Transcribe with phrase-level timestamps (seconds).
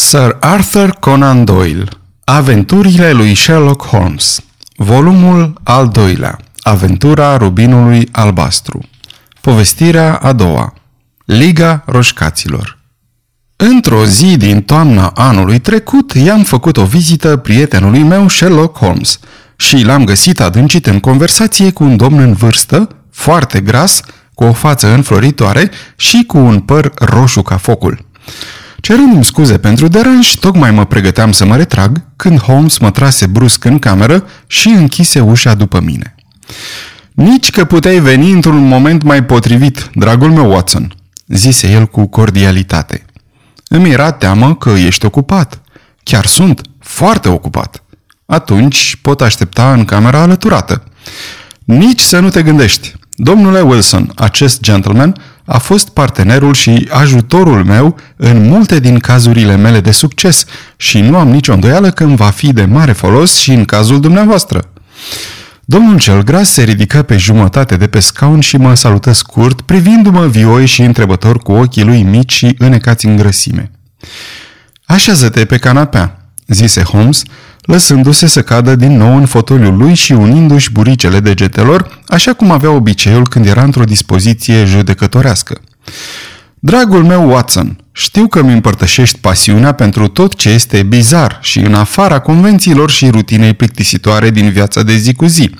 [0.00, 1.84] Sir Arthur Conan Doyle
[2.24, 4.40] Aventurile lui Sherlock Holmes
[4.76, 8.80] Volumul al doilea Aventura rubinului albastru
[9.40, 10.74] Povestirea a doua
[11.24, 12.78] Liga roșcaților
[13.56, 19.18] Într-o zi din toamna anului trecut, i-am făcut o vizită prietenului meu Sherlock Holmes
[19.56, 24.00] și l-am găsit adâncit în conversație cu un domn în vârstă, foarte gras,
[24.34, 28.06] cu o față înfloritoare și cu un păr roșu ca focul.
[28.80, 33.64] Cerându-mi scuze pentru deranj, tocmai mă pregăteam să mă retrag, când Holmes mă trase brusc
[33.64, 36.14] în cameră și închise ușa după mine.
[37.12, 40.94] Nici că puteai veni într-un moment mai potrivit, dragul meu Watson,
[41.26, 43.04] zise el cu cordialitate.
[43.68, 45.60] Îmi era teamă că ești ocupat.
[46.02, 47.82] Chiar sunt, foarte ocupat.
[48.26, 50.82] Atunci pot aștepta în camera alăturată.
[51.64, 52.94] Nici să nu te gândești.
[53.14, 55.14] Domnule Wilson, acest gentleman
[55.50, 60.44] a fost partenerul și ajutorul meu în multe din cazurile mele de succes
[60.76, 64.00] și nu am nicio îndoială că îmi va fi de mare folos și în cazul
[64.00, 64.70] dumneavoastră.
[65.64, 70.26] Domnul cel gras se ridică pe jumătate de pe scaun și mă salută scurt, privindu-mă
[70.26, 73.70] vioi și întrebător cu ochii lui mici și înecați în grăsime.
[74.84, 77.22] Așează-te pe canapea, zise Holmes,
[77.68, 82.70] lăsându-se să cadă din nou în fotoliul lui și unindu-și buricele degetelor, așa cum avea
[82.70, 85.60] obiceiul când era într-o dispoziție judecătorească.
[86.58, 91.74] Dragul meu Watson, știu că mi împărtășești pasiunea pentru tot ce este bizar și în
[91.74, 95.50] afara convențiilor și rutinei plictisitoare din viața de zi cu zi.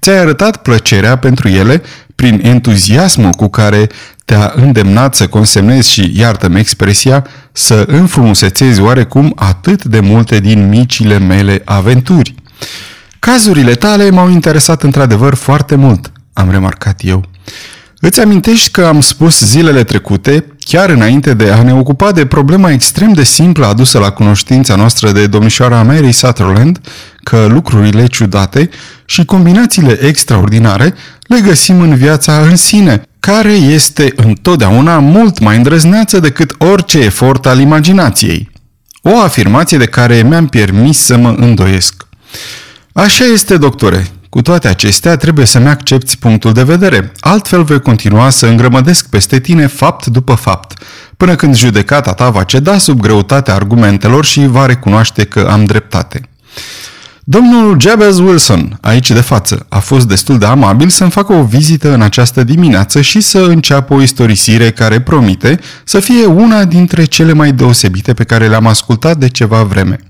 [0.00, 1.82] Ți-ai arătat plăcerea pentru ele
[2.14, 3.88] prin entuziasmul cu care
[4.26, 11.18] te-a îndemnat să consemnezi și, iartă-mi expresia, să înfrumusețezi oarecum atât de multe din micile
[11.18, 12.34] mele aventuri.
[13.18, 17.24] Cazurile tale m-au interesat într-adevăr foarte mult, am remarcat eu.
[18.00, 22.70] Îți amintești că am spus zilele trecute, chiar înainte de a ne ocupa de problema
[22.70, 26.80] extrem de simplă adusă la cunoștința noastră de domnișoara Mary Sutherland,
[27.22, 28.70] că lucrurile ciudate
[29.04, 30.94] și combinațiile extraordinare
[31.26, 37.46] le găsim în viața în sine, care este întotdeauna mult mai îndrăzneață decât orice efort
[37.46, 38.50] al imaginației.
[39.02, 42.06] O afirmație de care mi-am permis să mă îndoiesc.
[42.92, 44.06] Așa este, doctore.
[44.28, 49.40] Cu toate acestea, trebuie să-mi accepti punctul de vedere, altfel voi continua să îngrămădesc peste
[49.40, 50.82] tine fapt după fapt,
[51.16, 56.20] până când judecata ta va ceda sub greutatea argumentelor și va recunoaște că am dreptate.
[57.28, 61.92] Domnul Jabez Wilson, aici de față, a fost destul de amabil să-mi facă o vizită
[61.92, 67.32] în această dimineață și să înceapă o istorisire care promite să fie una dintre cele
[67.32, 70.00] mai deosebite pe care le-am ascultat de ceva vreme.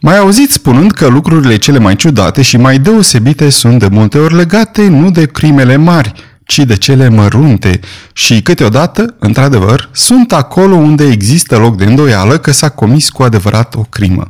[0.00, 4.34] Mai auzit spunând că lucrurile cele mai ciudate și mai deosebite sunt de multe ori
[4.34, 6.12] legate nu de crimele mari,
[6.44, 7.80] ci de cele mărunte
[8.12, 13.74] și câteodată, într-adevăr, sunt acolo unde există loc de îndoială că s-a comis cu adevărat
[13.74, 14.28] o crimă.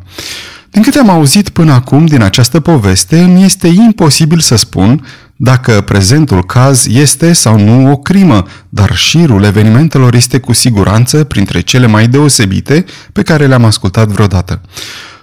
[0.70, 5.80] Din câte am auzit până acum din această poveste, îmi este imposibil să spun dacă
[5.80, 11.86] prezentul caz este sau nu o crimă, dar șirul evenimentelor este cu siguranță printre cele
[11.86, 14.60] mai deosebite pe care le-am ascultat vreodată.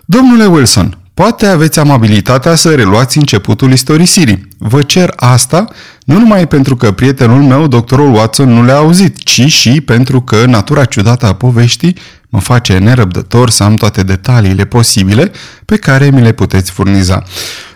[0.05, 4.47] Domnule Wilson, poate aveți amabilitatea să reluați începutul istorisirii.
[4.57, 5.67] Vă cer asta
[6.05, 10.45] nu numai pentru că prietenul meu, doctorul Watson, nu le-a auzit, ci și pentru că
[10.45, 11.95] natura ciudată a poveștii
[12.29, 15.31] mă face nerăbdător să am toate detaliile posibile
[15.65, 17.23] pe care mi le puteți furniza.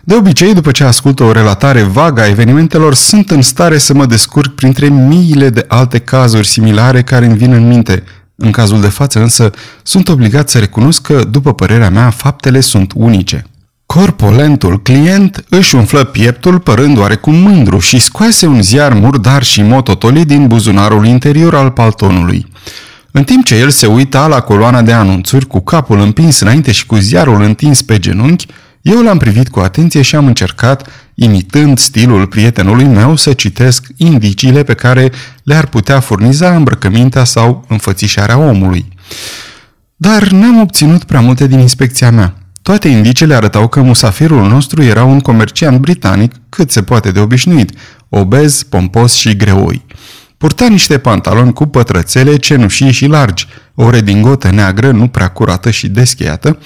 [0.04, 4.06] De obicei, după ce ascult o relatare vagă a evenimentelor, sunt în stare să mă
[4.06, 8.04] descurc printre miile de alte cazuri similare care îmi vin în minte.
[8.44, 9.52] În cazul de față însă,
[9.84, 13.46] sunt obligat să recunosc că, după părerea mea, faptele sunt unice.
[13.86, 20.28] Corpolentul client își umflă pieptul părând oarecum mândru și scoase un ziar murdar și mototolit
[20.28, 22.48] din buzunarul interior al paltonului.
[23.12, 26.86] În timp ce el se uita la coloana de anunțuri cu capul împins înainte și
[26.86, 28.46] cu ziarul întins pe genunchi,
[28.82, 34.64] eu l-am privit cu atenție și am încercat, imitând stilul prietenului meu, să citesc indiciile
[34.64, 35.12] pe care
[35.44, 38.86] le-ar putea furniza îmbrăcămintea sau înfățișarea omului.
[39.96, 42.36] Dar n-am obținut prea multe din inspecția mea.
[42.62, 47.72] Toate indiciile arătau că musafirul nostru era un comerciant britanic cât se poate de obișnuit,
[48.10, 49.86] obez, pompos și greoi.
[50.42, 55.88] Purta niște pantaloni cu pătrățele cenușii și largi, o redingotă neagră nu prea curată și
[55.88, 56.58] descheiată,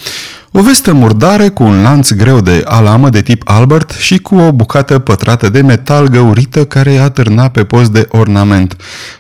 [0.52, 4.52] o vestă murdară cu un lanț greu de alamă de tip Albert și cu o
[4.52, 8.76] bucată pătrată de metal găurită care atârna pe post de ornament.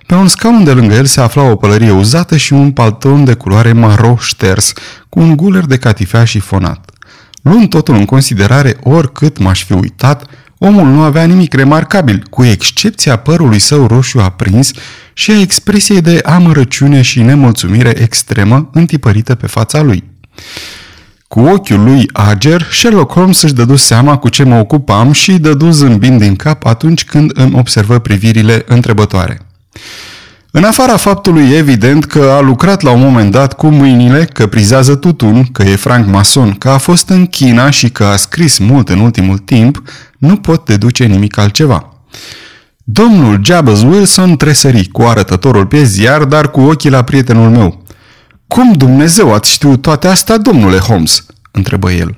[0.05, 3.33] Pe un scaun de lângă el se afla o pălărie uzată și un palton de
[3.33, 4.73] culoare maro șters,
[5.09, 6.89] cu un guler de catifea și fonat.
[7.41, 10.25] Luând totul în considerare, oricât m-aș fi uitat,
[10.57, 14.71] Omul nu avea nimic remarcabil, cu excepția părului său roșu aprins
[15.13, 20.03] și a expresiei de amărăciune și nemulțumire extremă întipărită pe fața lui.
[21.27, 25.69] Cu ochiul lui ager, Sherlock Holmes își dădu seama cu ce mă ocupam și dădu
[25.69, 29.39] zâmbind din cap atunci când îmi observă privirile întrebătoare.
[30.57, 34.95] În afara faptului evident că a lucrat la un moment dat cu mâinile, că prizează
[34.95, 38.89] tutun, că e franc mason, că a fost în China și că a scris mult
[38.89, 39.81] în ultimul timp,
[40.17, 41.93] nu pot deduce nimic altceva.
[42.83, 47.83] Domnul Jabez Wilson tresări cu arătătorul pe ziar, dar cu ochii la prietenul meu.
[48.47, 52.17] Cum Dumnezeu ați știut toate astea, domnule Holmes?" întrebă el.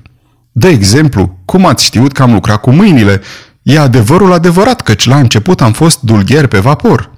[0.52, 3.20] De exemplu, cum ați știut că am lucrat cu mâinile?
[3.62, 7.16] E adevărul adevărat căci la început am fost dulgher pe vapor."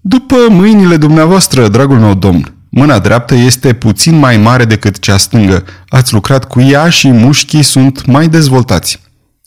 [0.00, 5.64] După mâinile dumneavoastră, dragul meu domn, mâna dreaptă este puțin mai mare decât cea stângă.
[5.88, 9.00] Ați lucrat cu ea și mușchii sunt mai dezvoltați.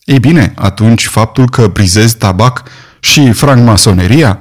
[0.04, 2.64] Ei bine, atunci faptul că prizez tabac
[3.00, 4.40] și francmasoneria?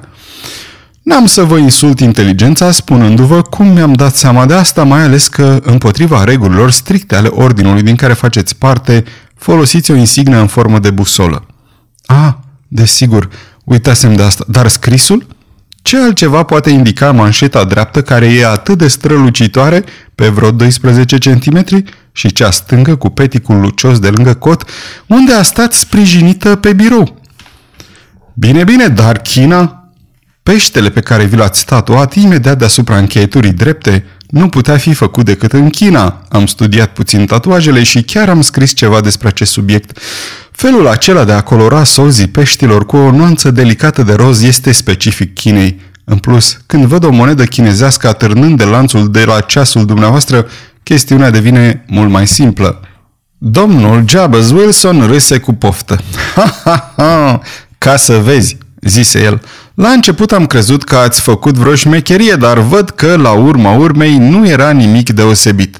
[1.02, 5.60] N-am să vă insult inteligența spunându-vă cum mi-am dat seama de asta, mai ales că,
[5.62, 9.04] împotriva regulilor stricte ale ordinului din care faceți parte,
[9.36, 11.46] folosiți o insignă în formă de busolă.
[12.06, 12.32] Ah,
[12.68, 13.28] desigur,
[13.64, 15.26] uitasem de asta, dar scrisul?
[15.82, 19.84] Ce altceva poate indica manșeta dreaptă care e atât de strălucitoare
[20.14, 24.64] pe vreo 12 cm și cea stângă cu peticul lucios de lângă cot,
[25.06, 27.20] unde a stat sprijinită pe birou?
[28.34, 29.81] Bine, bine, dar China?
[30.42, 35.52] Peștele pe care vi l-ați statuat imediat deasupra încheieturii drepte nu putea fi făcut decât
[35.52, 36.22] în China.
[36.28, 39.98] Am studiat puțin tatuajele și chiar am scris ceva despre acest subiect.
[40.50, 45.34] Felul acela de a colora solzii peștilor cu o nuanță delicată de roz este specific
[45.34, 45.80] Chinei.
[46.04, 50.46] În plus, când văd o monedă chinezească atârnând de lanțul de la ceasul dumneavoastră,
[50.82, 52.80] chestiunea devine mult mai simplă.
[53.38, 56.00] Domnul Jabez Wilson râse cu poftă.
[56.34, 57.40] Ha, ha, ha,
[57.78, 58.56] ca să vezi,
[58.88, 59.42] zise el.
[59.74, 64.18] La început am crezut că ați făcut vreo șmecherie, dar văd că, la urma urmei,
[64.18, 65.78] nu era nimic deosebit.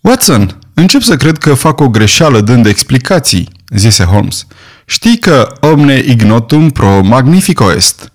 [0.00, 4.46] Watson, încep să cred că fac o greșeală dând explicații, zise Holmes.
[4.86, 8.12] Știi că omne ignotum pro magnifico est.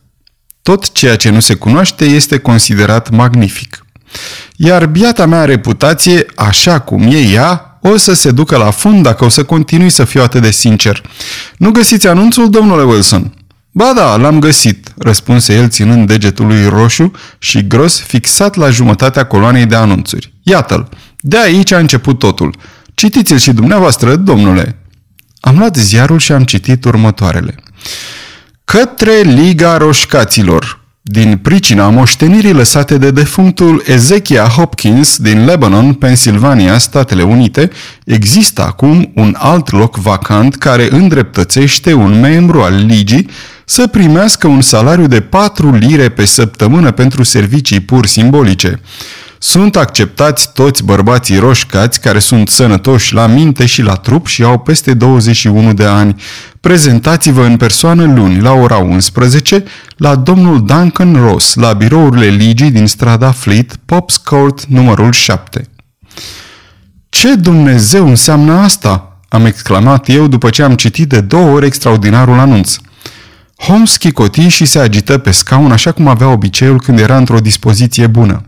[0.62, 3.86] Tot ceea ce nu se cunoaște este considerat magnific.
[4.56, 9.26] Iar biata mea reputație, așa cum e ea, o să se ducă la fund dacă
[9.26, 11.02] o să continui să fiu atât de sincer.
[11.58, 13.34] Nu găsiți anunțul, domnule Wilson?
[13.76, 19.26] Ba da, l-am găsit, răspunse el ținând degetul lui roșu și gros fixat la jumătatea
[19.26, 20.34] coloanei de anunțuri.
[20.44, 20.90] Iată-l!
[21.20, 22.56] De aici a început totul.
[22.94, 24.78] Citiți-l și dumneavoastră, domnule.
[25.40, 27.56] Am luat ziarul și am citit următoarele.
[28.64, 37.24] Către Liga Roșcaților, din pricina moștenirii lăsate de defunctul Ezechia Hopkins din Lebanon, Pennsylvania, Statele
[37.24, 37.70] Unite,
[38.06, 43.30] există acum un alt loc vacant care îndreptățește un membru al ligii
[43.66, 48.80] să primească un salariu de 4 lire pe săptămână pentru servicii pur simbolice.
[49.46, 54.60] Sunt acceptați toți bărbații roșcați care sunt sănătoși la minte și la trup și au
[54.60, 56.22] peste 21 de ani.
[56.62, 59.64] Prezentați-vă în persoană luni la ora 11
[59.98, 65.70] la domnul Duncan Ross la birourile ligii din strada Fleet, Pops Court numărul 7.
[67.10, 69.18] Ce Dumnezeu înseamnă asta?
[69.30, 72.76] am exclamat eu după ce am citit de două ori extraordinarul anunț.
[73.58, 78.08] Holmes chicoti și se agită pe scaun așa cum avea obiceiul când era într-o dispoziție
[78.08, 78.44] bună.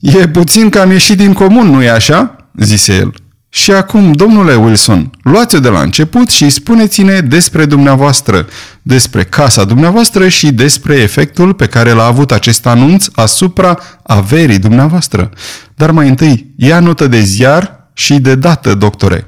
[0.00, 3.14] E puțin că am ieșit din comun, nu-i așa?" zise el.
[3.52, 8.46] Și acum, domnule Wilson, luați-o de la început și spuneți-ne despre dumneavoastră,
[8.82, 15.30] despre casa dumneavoastră și despre efectul pe care l-a avut acest anunț asupra averii dumneavoastră.
[15.74, 19.24] Dar mai întâi, ia notă de ziar și de dată, doctore.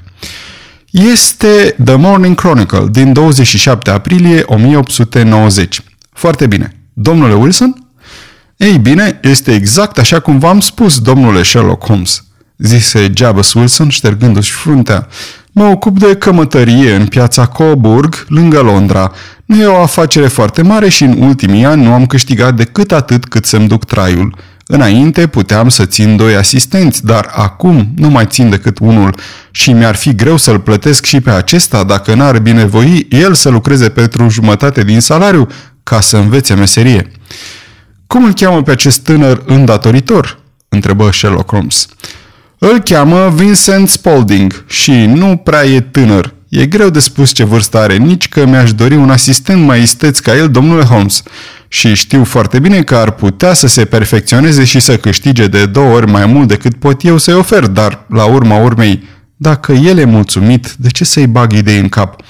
[0.90, 5.82] Este The Morning Chronicle din 27 aprilie 1890.
[6.12, 6.76] Foarte bine.
[6.92, 7.81] Domnule Wilson?
[8.56, 12.24] Ei bine, este exact așa cum v-am spus, domnule Sherlock Holmes,
[12.56, 15.08] zise Jabez Wilson ștergându-și fruntea.
[15.52, 19.12] Mă ocup de cămătărie în piața Coburg, lângă Londra.
[19.44, 23.24] Nu e o afacere foarte mare și în ultimii ani nu am câștigat decât atât
[23.24, 24.36] cât să-mi duc traiul.
[24.66, 29.16] Înainte puteam să țin doi asistenți, dar acum nu mai țin decât unul
[29.50, 33.88] și mi-ar fi greu să-l plătesc și pe acesta dacă n-ar binevoi el să lucreze
[33.88, 35.48] pentru jumătate din salariu
[35.82, 37.10] ca să învețe meserie.
[38.12, 40.38] Cum îl cheamă pe acest tânăr îndatoritor?
[40.68, 41.88] întrebă Sherlock Holmes.
[42.58, 46.34] Îl cheamă Vincent Spalding și nu prea e tânăr.
[46.48, 50.18] E greu de spus ce vârstă are, nici că mi-aș dori un asistent mai isteț
[50.18, 51.22] ca el, domnule Holmes.
[51.68, 55.94] Și știu foarte bine că ar putea să se perfecționeze și să câștige de două
[55.94, 59.02] ori mai mult decât pot eu să-i ofer, dar, la urma urmei,
[59.36, 62.22] Dacă el e mulțumit, de ce să-i bag idei în cap?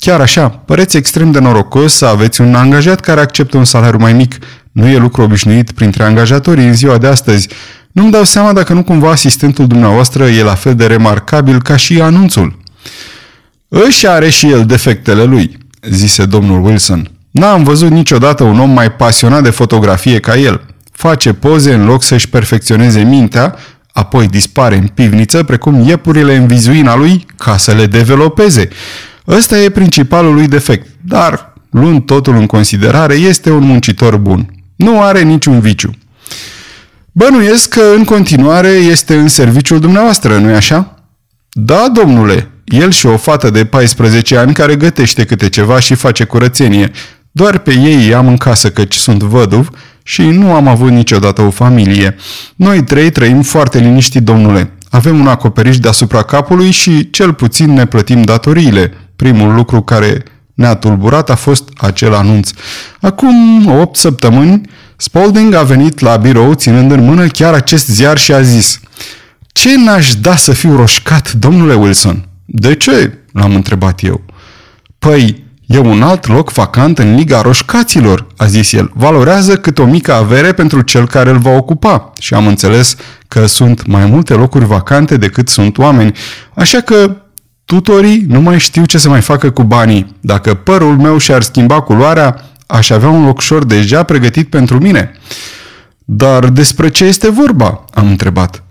[0.00, 4.12] Chiar așa, păreți extrem de norocos să aveți un angajat care acceptă un salariu mai
[4.12, 4.38] mic.
[4.72, 7.48] Nu e lucru obișnuit printre angajatorii în ziua de astăzi.
[7.92, 12.00] Nu-mi dau seama dacă nu cumva asistentul dumneavoastră e la fel de remarcabil ca și
[12.00, 12.58] anunțul.
[13.68, 15.58] Își are și el defectele lui,
[15.90, 17.10] zise domnul Wilson.
[17.30, 20.60] N-am văzut niciodată un om mai pasionat de fotografie ca el.
[20.92, 23.56] Face poze în loc să-și perfecționeze mintea,
[23.92, 28.68] apoi dispare în pivniță precum iepurile în vizuina lui ca să le developeze.
[29.30, 34.52] Ăsta e principalul lui defect, dar, luând totul în considerare, este un muncitor bun.
[34.76, 35.90] Nu are niciun viciu.
[37.12, 40.94] Bănuiesc că în continuare este în serviciul dumneavoastră, nu-i așa?
[41.52, 46.24] Da, domnule, el și o fată de 14 ani care gătește câte ceva și face
[46.24, 46.90] curățenie.
[47.30, 49.68] Doar pe ei am în casă căci sunt văduv
[50.02, 52.16] și nu am avut niciodată o familie.
[52.56, 54.72] Noi trei trăim foarte liniștit, domnule.
[54.90, 58.92] Avem un acoperiș deasupra capului și cel puțin ne plătim datoriile.
[59.20, 60.22] Primul lucru care
[60.54, 62.50] ne-a tulburat a fost acel anunț.
[63.00, 64.60] Acum 8 săptămâni,
[64.96, 68.80] Spalding a venit la birou ținând în mână chiar acest ziar și a zis
[69.52, 74.20] Ce n-aș da să fiu roșcat, domnule Wilson?" De ce?" l-am întrebat eu.
[74.98, 78.90] Păi, e un alt loc vacant în Liga Roșcaților," a zis el.
[78.94, 82.12] Valorează cât o mică avere pentru cel care îl va ocupa.
[82.18, 82.96] Și am înțeles
[83.28, 86.12] că sunt mai multe locuri vacante decât sunt oameni,
[86.54, 87.16] așa că
[87.70, 90.16] tutorii nu mai știu ce să mai facă cu banii.
[90.20, 95.12] Dacă părul meu și-ar schimba culoarea, aș avea un locșor deja pregătit pentru mine.
[96.04, 97.84] Dar despre ce este vorba?
[97.94, 98.62] am întrebat.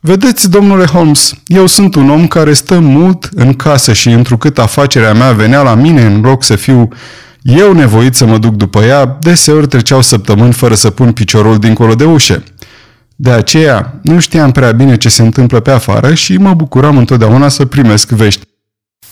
[0.00, 5.14] Vedeți, domnule Holmes, eu sunt un om care stă mult în casă și întrucât afacerea
[5.14, 6.88] mea venea la mine în loc să fiu
[7.42, 11.94] eu nevoit să mă duc după ea, deseori treceau săptămâni fără să pun piciorul dincolo
[11.94, 12.42] de ușe.
[13.22, 17.48] De aceea, nu știam prea bine ce se întâmplă pe afară și mă bucuram întotdeauna
[17.48, 18.46] să primesc vești.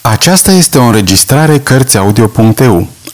[0.02, 2.88] Aceasta este o înregistrare Cărțiaudio.eu.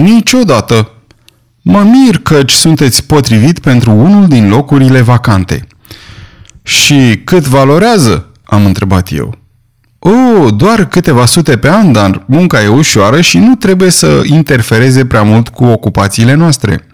[0.00, 0.90] Niciodată.
[1.62, 5.66] Mă mir căci sunteți potrivit pentru unul din locurile vacante.
[6.62, 8.30] Și cât valorează?
[8.44, 9.38] Am întrebat eu.
[9.98, 15.06] O, doar câteva sute pe an, dar munca e ușoară și nu trebuie să interfereze
[15.06, 16.86] prea mult cu ocupațiile noastre.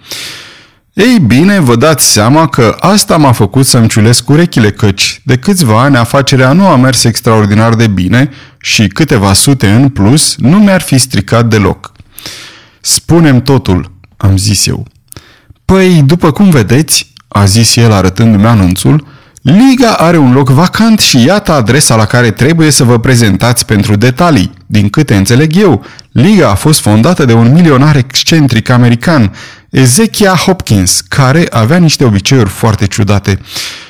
[0.93, 5.83] Ei bine, vă dați seama că asta m-a făcut să-mi ciulesc urechile, căci de câțiva
[5.83, 8.31] ani afacerea nu a mers extraordinar de bine
[8.61, 11.93] și câteva sute în plus nu mi-ar fi stricat deloc.
[12.81, 14.87] Spunem totul, am zis eu.
[15.65, 19.07] Păi, după cum vedeți, a zis el arătându-mi anunțul,
[19.43, 23.97] Liga are un loc vacant și iată adresa la care trebuie să vă prezentați pentru
[23.97, 24.53] detalii.
[24.67, 29.33] Din câte înțeleg eu, Liga a fost fondată de un milionar excentric american,
[29.71, 33.39] Ezekiel Hopkins, care avea niște obiceiuri foarte ciudate.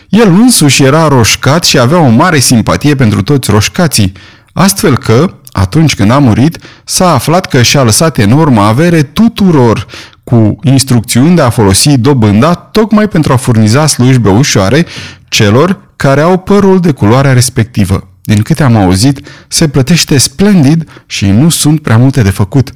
[0.09, 4.13] El însuși era roșcat și avea o mare simpatie pentru toți roșcații,
[4.53, 9.87] astfel că, atunci când a murit, s-a aflat că și-a lăsat enormă avere tuturor,
[10.25, 14.87] cu instrucțiuni de a folosi dobânda tocmai pentru a furniza slujbe ușoare
[15.29, 18.09] celor care au părul de culoarea respectivă.
[18.23, 22.73] Din câte am auzit, se plătește splendid și nu sunt prea multe de făcut.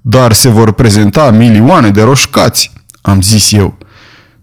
[0.00, 3.78] Dar se vor prezenta milioane de roșcați, am zis eu.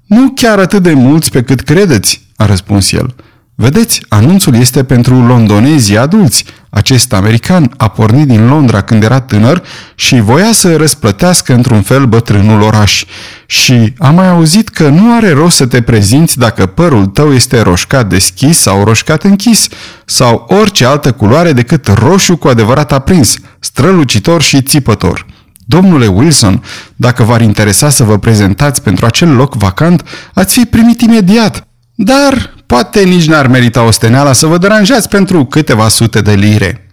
[0.06, 3.16] Nu chiar atât de mulți pe cât credeți, a răspuns el.
[3.56, 6.46] Vedeți, anunțul este pentru londonezii adulți.
[6.80, 9.64] Acest american a pornit din Londra când era tânăr
[9.96, 13.06] și voia să răsplătească într-un fel bătrânul oraș.
[13.46, 17.62] Și am mai auzit că nu are rost să te prezinți dacă părul tău este
[17.62, 19.68] roșcat deschis sau roșcat închis,
[20.06, 25.26] sau orice altă culoare decât roșu cu adevărat aprins, strălucitor și țipător.
[25.66, 26.64] Domnule Wilson,
[26.96, 31.68] dacă v-ar interesa să vă prezentați pentru acel loc vacant, ați fi primit imediat.
[31.96, 36.88] Dar poate nici n-ar merita osteneala să vă deranjați pentru câteva sute de lire.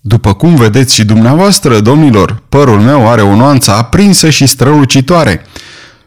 [0.00, 5.46] După cum vedeți și dumneavoastră, domnilor, părul meu are o nuanță aprinsă și strălucitoare.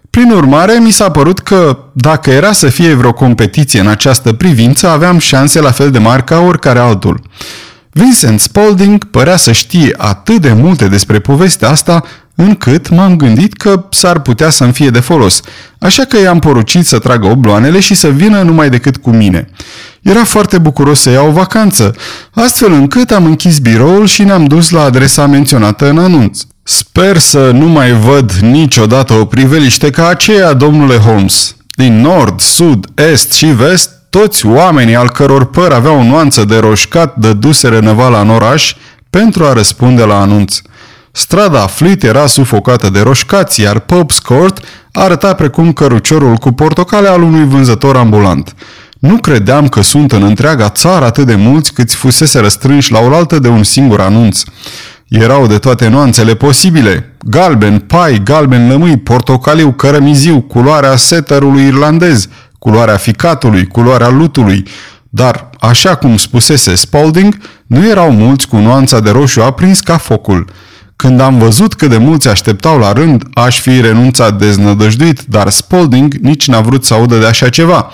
[0.09, 4.87] Prin urmare, mi s-a părut că, dacă era să fie vreo competiție în această privință,
[4.87, 7.21] aveam șanse la fel de mari ca oricare altul.
[7.91, 12.03] Vincent Spalding părea să știe atât de multe despre povestea asta,
[12.35, 15.41] încât m-am gândit că s-ar putea să-mi fie de folos,
[15.79, 19.49] așa că i-am porucit să tragă obloanele și să vină numai decât cu mine.
[20.01, 21.95] Era foarte bucuros să iau o vacanță,
[22.31, 26.41] astfel încât am închis biroul și ne-am dus la adresa menționată în anunț.
[26.63, 31.55] Sper să nu mai văd niciodată o priveliște ca aceea, domnule Holmes.
[31.75, 36.57] Din nord, sud, est și vest, toți oamenii al căror păr avea o nuanță de
[36.57, 38.75] roșcat dăduseră năvala în oraș
[39.09, 40.61] pentru a răspunde la anunț.
[41.11, 47.21] Strada Fleet era sufocată de roșcați, iar Pope's Court arăta precum căruciorul cu portocale al
[47.21, 48.55] unui vânzător ambulant.
[48.99, 53.39] Nu credeam că sunt în întreaga țară atât de mulți câți fusese răstrânși la oaltă
[53.39, 54.41] de un singur anunț.
[55.07, 57.15] Erau de toate nuanțele posibile.
[57.23, 62.27] Galben, pai, galben lămâi, portocaliu, cărămiziu, culoarea setterului irlandez,
[62.59, 64.63] culoarea ficatului, culoarea lutului,
[65.09, 67.37] dar, așa cum spusese Spalding,
[67.67, 70.49] nu erau mulți cu nuanța de roșu aprins ca focul.
[70.95, 76.13] Când am văzut cât de mulți așteptau la rând, aș fi renunțat deznădăjduit, dar Spalding
[76.13, 77.89] nici n-a vrut să audă de așa ceva.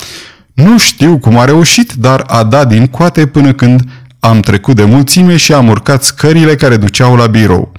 [0.54, 3.82] Nu știu cum a reușit, dar a dat din coate până când
[4.20, 7.72] am trecut de mulțime și am urcat scările care duceau la birou.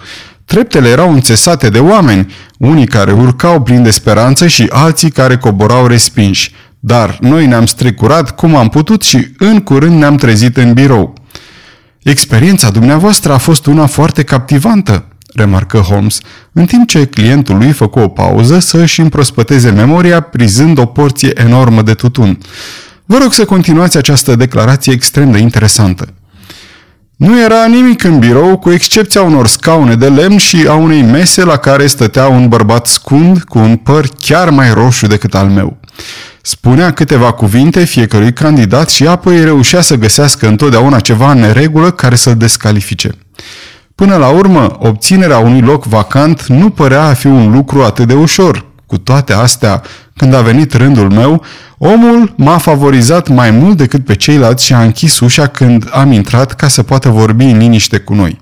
[0.45, 5.87] Treptele erau înțesate de oameni, unii care urcau plini de speranță și alții care coborau
[5.87, 6.53] respinși.
[6.81, 11.15] Dar noi ne-am strecurat cum am putut și în curând ne-am trezit în birou.
[12.03, 15.05] Experiența dumneavoastră a fost una foarte captivantă,
[15.35, 16.19] remarcă Holmes,
[16.53, 21.41] în timp ce clientul lui făcu o pauză să își împrospăteze memoria prizând o porție
[21.41, 22.39] enormă de tutun.
[23.05, 26.15] Vă rog să continuați această declarație extrem de interesantă.
[27.17, 31.45] Nu era nimic în birou, cu excepția unor scaune de lemn și a unei mese
[31.45, 35.77] la care stătea un bărbat scund cu un păr chiar mai roșu decât al meu.
[36.49, 42.15] Spunea câteva cuvinte fiecărui candidat și apoi reușea să găsească întotdeauna ceva în neregulă care
[42.15, 43.11] să-l descalifice.
[43.95, 48.15] Până la urmă, obținerea unui loc vacant nu părea a fi un lucru atât de
[48.15, 48.65] ușor.
[48.87, 49.83] Cu toate astea,
[50.17, 51.45] când a venit rândul meu,
[51.79, 56.55] omul m-a favorizat mai mult decât pe ceilalți și a închis ușa când am intrat
[56.55, 58.41] ca să poată vorbi în liniște cu noi.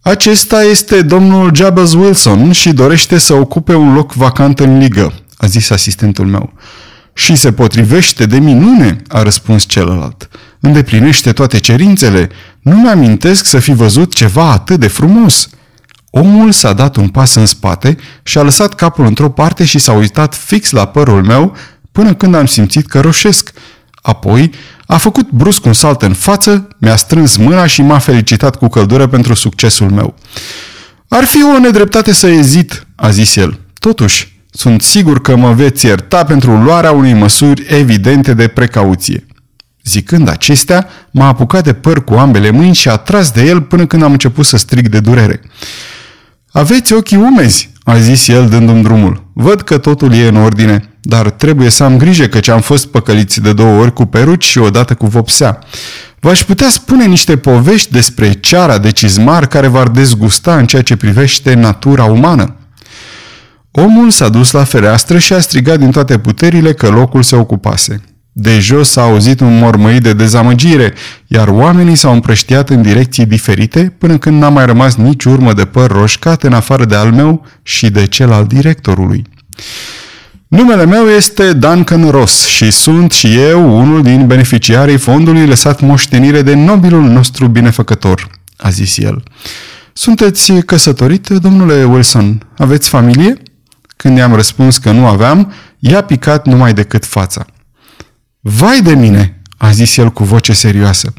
[0.00, 5.46] Acesta este domnul Jabez Wilson și dorește să ocupe un loc vacant în ligă, a
[5.46, 6.52] zis asistentul meu.
[7.12, 10.28] Și se potrivește de minune, a răspuns celălalt.
[10.60, 12.28] Îndeplinește toate cerințele.
[12.60, 15.48] Nu mi-amintesc să fi văzut ceva atât de frumos.
[16.10, 19.92] Omul s-a dat un pas în spate și a lăsat capul într-o parte și s-a
[19.92, 21.56] uitat fix la părul meu
[21.92, 23.52] până când am simțit că roșesc.
[24.02, 24.50] Apoi
[24.86, 29.06] a făcut brusc un salt în față, mi-a strâns mâna și m-a felicitat cu căldură
[29.06, 30.14] pentru succesul meu.
[31.08, 33.60] Ar fi o nedreptate să ezit, a zis el.
[33.78, 39.26] Totuși, sunt sigur că mă veți ierta pentru luarea unei măsuri evidente de precauție.
[39.84, 43.86] Zicând acestea, m-a apucat de păr cu ambele mâini și a tras de el până
[43.86, 45.40] când am început să strig de durere.
[46.50, 49.30] Aveți ochii umezi, a zis el dându-mi drumul.
[49.32, 53.40] Văd că totul e în ordine, dar trebuie să am grijă căci am fost păcăliți
[53.40, 55.58] de două ori cu peruci și odată cu vopsea.
[56.20, 60.96] V-aș putea spune niște povești despre ceara de cizmar care v-ar dezgusta în ceea ce
[60.96, 62.54] privește natura umană.
[63.70, 68.00] Omul s-a dus la fereastră și a strigat din toate puterile că locul se ocupase.
[68.32, 70.94] De jos s-a auzit un mormăit de dezamăgire,
[71.26, 75.64] iar oamenii s-au împrăștiat în direcții diferite până când n-a mai rămas nici urmă de
[75.64, 79.24] păr roșcat în afară de al meu și de cel al directorului.
[80.48, 86.42] Numele meu este Duncan Ross și sunt și eu unul din beneficiarii fondului lăsat moștenire
[86.42, 89.22] de nobilul nostru binefăcător, a zis el.
[89.92, 92.46] Sunteți căsătorit, domnule Wilson?
[92.56, 93.42] Aveți familie?
[94.00, 97.46] Când i-am răspuns că nu aveam, i-a picat numai decât fața.
[98.40, 101.12] Vai de mine, a zis el cu voce serioasă.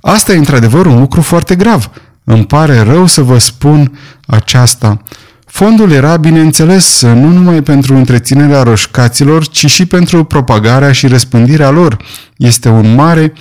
[0.00, 1.90] Asta e într-adevăr un lucru foarte grav.
[2.24, 5.02] Îmi pare rău să vă spun aceasta.
[5.46, 11.96] Fondul era, bineînțeles, nu numai pentru întreținerea roșcaților, ci și pentru propagarea și răspândirea lor.
[12.36, 13.32] Este un mare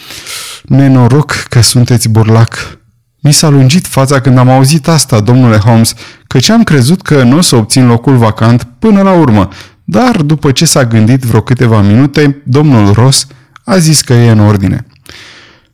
[0.64, 2.78] nenoroc că sunteți burlac.
[3.26, 5.94] Mi s-a lungit fața când am auzit asta, domnule Holmes,
[6.28, 9.50] căci am crezut că nu o să obțin locul vacant până la urmă,
[9.84, 13.28] dar după ce s-a gândit vreo câteva minute, domnul Ross
[13.64, 14.86] a zis că e în ordine.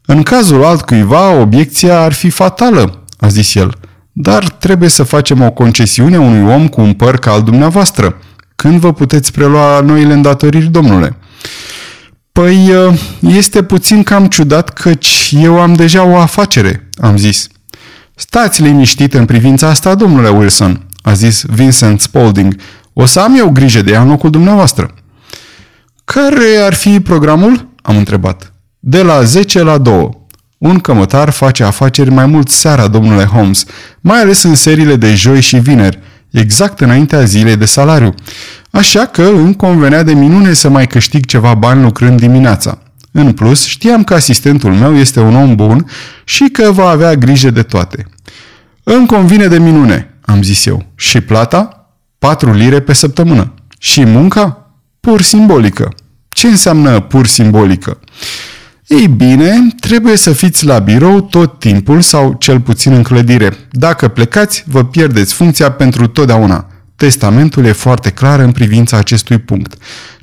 [0.06, 3.74] În cazul altcuiva, obiecția ar fi fatală, a zis el,
[4.12, 8.18] dar trebuie să facem o concesiune unui om cu un păr ca al dumneavoastră.
[8.56, 11.18] Când vă puteți prelua noile îndatoriri, domnule?
[12.32, 12.72] Păi,
[13.20, 17.48] este puțin cam ciudat căci eu am deja o afacere, am zis.
[18.16, 22.56] Stați liniștit în privința asta, domnule Wilson, a zis Vincent Spaulding,
[22.94, 24.94] O să am eu grijă de ea în locul dumneavoastră.
[26.04, 27.68] Care ar fi programul?
[27.82, 28.54] Am întrebat.
[28.80, 30.10] De la 10 la 2.
[30.58, 33.66] Un cămătar face afaceri mai mult seara, domnule Holmes,
[34.02, 36.00] mai ales în seriile de joi și vineri,
[36.32, 38.14] exact înaintea zilei de salariu.
[38.72, 42.78] Așa că îmi convenea de minune să mai câștig ceva bani lucrând dimineața.
[43.12, 45.90] În plus, știam că asistentul meu este un om bun
[46.24, 48.06] și că va avea grijă de toate.
[48.84, 50.86] Îmi convine de minune, am zis eu.
[50.96, 51.90] Și plata?
[52.20, 53.54] Patru lire pe săptămână.
[53.80, 54.72] Și munca?
[55.00, 55.94] Pur simbolică.
[56.30, 58.00] Ce înseamnă pur simbolică?
[58.88, 63.58] Ei bine, trebuie să fiți la birou tot timpul sau cel puțin în clădire.
[63.72, 66.71] Dacă plecați, vă pierdeți funcția pentru totdeauna.
[67.02, 69.74] Testamentul e foarte clar în privința acestui punct.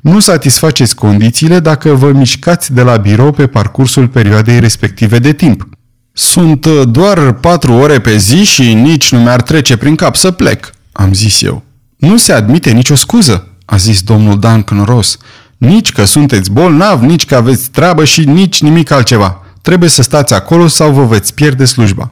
[0.01, 5.69] Nu satisfaceți condițiile dacă vă mișcați de la birou pe parcursul perioadei respective de timp.
[6.13, 10.31] Sunt uh, doar patru ore pe zi și nici nu mi-ar trece prin cap să
[10.31, 11.63] plec, am zis eu.
[11.97, 15.17] Nu se admite nicio scuză, a zis domnul Duncan Ross.
[15.57, 19.45] Nici că sunteți bolnav, nici că aveți treabă și nici nimic altceva.
[19.61, 22.11] Trebuie să stați acolo sau vă veți pierde slujba.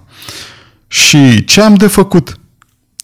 [0.88, 2.40] Și ce am de făcut?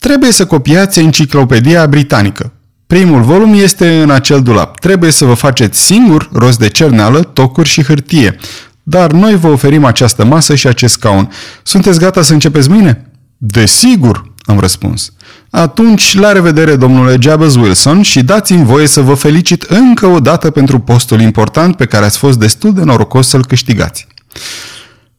[0.04, 2.52] Trebuie să copiați enciclopedia britanică.
[2.88, 4.80] Primul volum este în acel dulap.
[4.80, 8.38] Trebuie să vă faceți singur rost de cerneală, tocuri și hârtie.
[8.84, 11.32] Dar noi vă oferim această masă și acest scaun.
[11.64, 13.12] Sunteți gata să începeți mâine?
[13.38, 15.14] Desigur, am răspuns.
[15.50, 20.50] Atunci, la revedere, domnule Jabez Wilson, și dați-mi voie să vă felicit încă o dată
[20.50, 24.08] pentru postul important pe care ați fost destul de norocos să-l câștigați.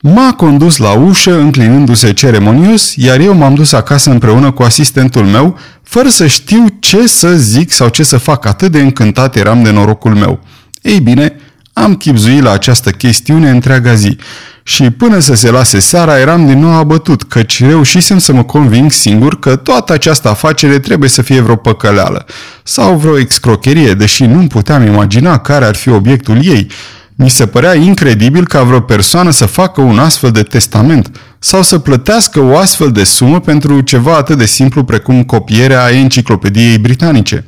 [0.07, 5.59] M-a condus la ușă, înclinându-se ceremonios, iar eu m-am dus acasă împreună cu asistentul meu,
[5.83, 9.71] fără să știu ce să zic sau ce să fac, atât de încântat eram de
[9.71, 10.41] norocul meu.
[10.83, 11.37] Ei bine,
[11.73, 14.17] am chipzuit la această chestiune întreaga zi
[14.63, 18.93] și până să se lase seara eram din nou abătut, căci reușisem să mă conving
[18.93, 22.27] singur că toată această afacere trebuie să fie vreo păcăleală
[22.63, 26.71] sau vreo excrocherie, deși nu puteam imagina care ar fi obiectul ei.
[27.17, 31.79] Mi se părea incredibil ca vreo persoană să facă un astfel de testament sau să
[31.79, 37.47] plătească o astfel de sumă pentru ceva atât de simplu precum copierea enciclopediei britanice.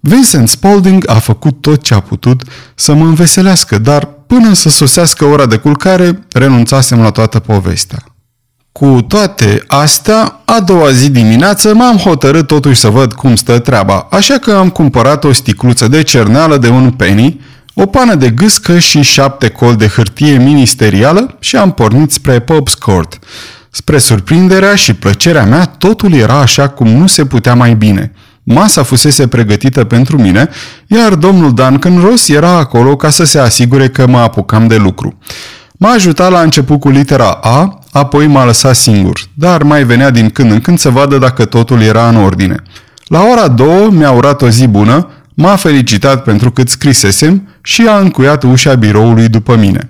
[0.00, 2.42] Vincent Spalding a făcut tot ce a putut
[2.74, 7.98] să mă înveselească, dar până să sosească ora de culcare, renunțasem la toată povestea.
[8.72, 14.06] Cu toate astea, a doua zi dimineață m-am hotărât totuși să văd cum stă treaba,
[14.10, 17.40] așa că am cumpărat o sticluță de cerneală de un penny,
[17.74, 22.78] o pană de gâscă și șapte col de hârtie ministerială și am pornit spre Pope's
[22.78, 23.18] Court.
[23.70, 28.12] Spre surprinderea și plăcerea mea, totul era așa cum nu se putea mai bine–
[28.52, 30.48] Masa fusese pregătită pentru mine,
[30.86, 35.18] iar domnul Duncan Ross era acolo ca să se asigure că mă apucam de lucru.
[35.72, 40.30] M-a ajutat la început cu litera A, apoi m-a lăsat singur, dar mai venea din
[40.30, 42.62] când în când să vadă dacă totul era în ordine.
[43.04, 47.98] La ora două mi-a urat o zi bună, m-a felicitat pentru cât scrisesem și a
[47.98, 49.88] încuiat ușa biroului după mine.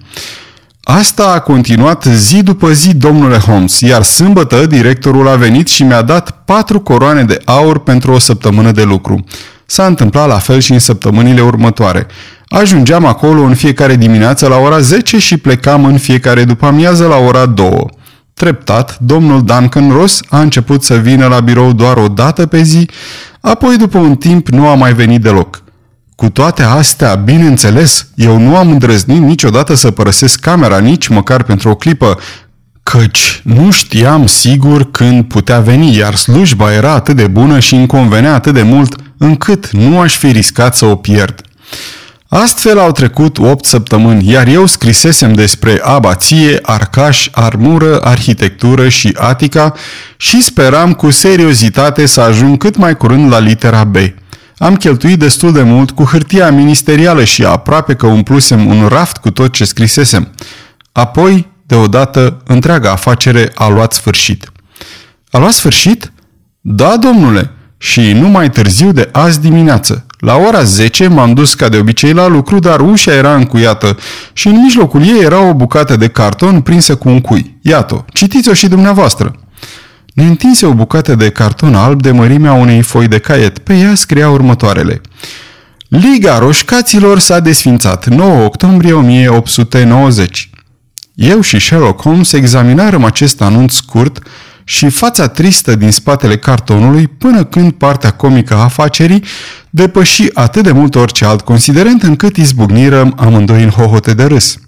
[0.83, 6.03] Asta a continuat zi după zi, domnule Holmes, iar sâmbătă directorul a venit și mi-a
[6.03, 9.25] dat patru coroane de aur pentru o săptămână de lucru.
[9.67, 12.07] S-a întâmplat la fel și în săptămânile următoare.
[12.49, 17.17] Ajungeam acolo în fiecare dimineață la ora 10 și plecam în fiecare după amiază la
[17.17, 17.87] ora 2.
[18.41, 22.89] Treptat, domnul Duncan Ross a început să vină la birou doar o dată pe zi,
[23.41, 25.63] apoi după un timp nu a mai venit deloc.
[26.15, 31.69] Cu toate astea, bineînțeles, eu nu am îndrăznit niciodată să părăsesc camera, nici măcar pentru
[31.69, 32.19] o clipă,
[32.83, 37.87] căci nu știam sigur când putea veni, iar slujba era atât de bună și îmi
[37.87, 41.41] convenea atât de mult, încât nu aș fi riscat să o pierd.
[42.33, 49.75] Astfel au trecut opt săptămâni, iar eu scrisesem despre abație, arcaș, armură, arhitectură și atica
[50.17, 53.97] și speram cu seriozitate să ajung cât mai curând la litera B.
[54.59, 59.31] Am cheltuit destul de mult cu hârtia ministerială și aproape că umplusem un raft cu
[59.31, 60.29] tot ce scrisesem.
[60.93, 64.53] Apoi, deodată, întreaga afacere a luat sfârșit.
[65.31, 66.13] A luat sfârșit?
[66.61, 70.05] Da, domnule, și nu mai târziu de azi dimineață.
[70.21, 73.97] La ora 10 m-am dus ca de obicei la lucru, dar ușa era încuiată
[74.33, 77.57] și în mijlocul ei era o bucată de carton prinsă cu un cui.
[77.61, 79.35] Iată, citiți-o și dumneavoastră.
[80.15, 83.59] Ne întinse o bucată de carton alb de mărimea unei foi de caiet.
[83.59, 85.01] Pe ea scria următoarele.
[85.89, 90.51] Liga Roșcaților s-a desfințat 9 octombrie 1890.
[91.15, 94.23] Eu și Sherlock Holmes examinarăm acest anunț scurt
[94.71, 99.25] și fața tristă din spatele cartonului până când partea comică a afacerii
[99.71, 104.59] depăși atât de mult orice alt considerent încât izbucnirăm amândoi în hohote de râs.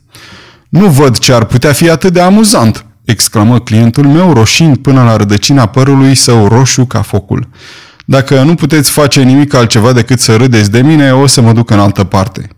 [0.69, 5.17] Nu văd ce ar putea fi atât de amuzant, exclamă clientul meu roșind până la
[5.17, 7.49] rădăcina părului său roșu ca focul.
[8.05, 11.71] Dacă nu puteți face nimic altceva decât să râdeți de mine, o să mă duc
[11.71, 12.49] în altă parte.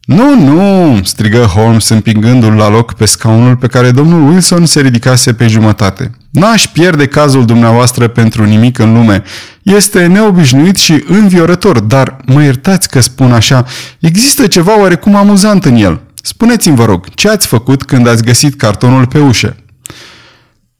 [0.00, 5.32] Nu, nu, strigă Holmes împingându-l la loc pe scaunul pe care domnul Wilson se ridicase
[5.32, 6.15] pe jumătate.
[6.36, 9.22] N-aș pierde cazul dumneavoastră pentru nimic în lume.
[9.62, 13.64] Este neobișnuit și înviorător, dar mă iertați că spun așa,
[14.00, 16.00] există ceva oarecum amuzant în el.
[16.22, 19.56] Spuneți-mi, vă rog, ce ați făcut când ați găsit cartonul pe ușă?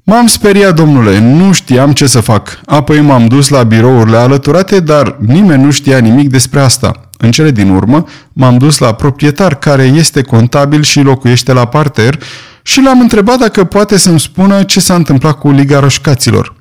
[0.02, 2.60] M-am speriat, domnule, nu știam ce să fac.
[2.66, 7.08] Apoi m-am dus la birourile alăturate, dar nimeni nu știa nimic despre asta.
[7.18, 12.18] În cele din urmă, m-am dus la proprietar care este contabil și locuiește la parter
[12.66, 16.54] și l-am întrebat dacă poate să-mi spună ce s-a întâmplat cu Liga Roșcaților.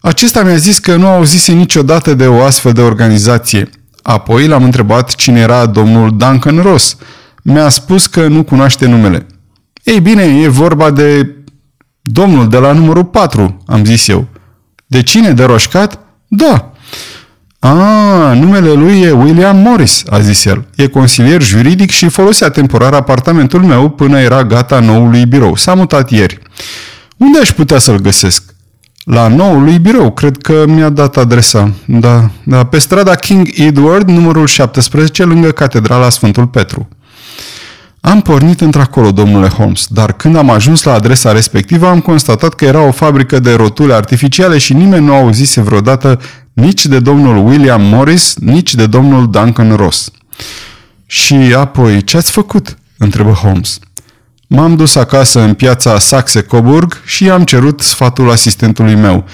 [0.00, 3.70] Acesta mi-a zis că nu auzise niciodată de o astfel de organizație.
[4.02, 6.96] Apoi l-am întrebat cine era domnul Duncan Ross.
[7.42, 9.26] Mi-a spus că nu cunoaște numele.
[9.82, 11.36] Ei bine, e vorba de
[12.00, 14.26] domnul de la numărul 4, am zis eu.
[14.86, 15.32] De cine?
[15.32, 15.98] De roșcat?
[16.28, 16.72] Da.
[17.60, 20.66] A, numele lui e William Morris, a zis el.
[20.76, 25.54] E consilier juridic și folosea temporar apartamentul meu până era gata noului birou.
[25.54, 26.38] S-a mutat ieri.
[27.16, 28.42] Unde aș putea să-l găsesc?
[29.04, 31.72] La noului birou, cred că mi-a dat adresa.
[31.86, 36.88] Da, da, pe strada King Edward, numărul 17, lângă Catedrala Sfântul Petru.
[38.00, 42.64] Am pornit într-acolo, domnule Holmes, dar când am ajuns la adresa respectivă am constatat că
[42.64, 46.20] era o fabrică de rotule artificiale și nimeni nu auzise vreodată
[46.58, 50.10] nici de domnul William Morris, nici de domnul Duncan Ross.
[51.06, 52.78] Și apoi, ce ați făcut?
[52.96, 53.78] întrebă Holmes.
[54.46, 59.24] M-am dus acasă în piața Saxe-Coburg și am cerut sfatul asistentului meu.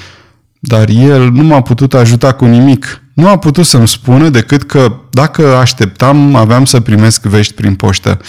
[0.59, 3.03] Dar el nu m-a putut ajuta cu nimic.
[3.15, 8.21] Nu a putut să-mi spună decât că dacă așteptam, aveam să primesc vești prin poștă.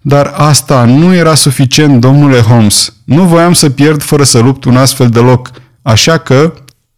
[0.00, 2.92] Dar asta nu era suficient, domnule Holmes.
[3.04, 5.50] Nu voiam să pierd fără să lupt un astfel de loc.
[5.82, 6.52] Așa că,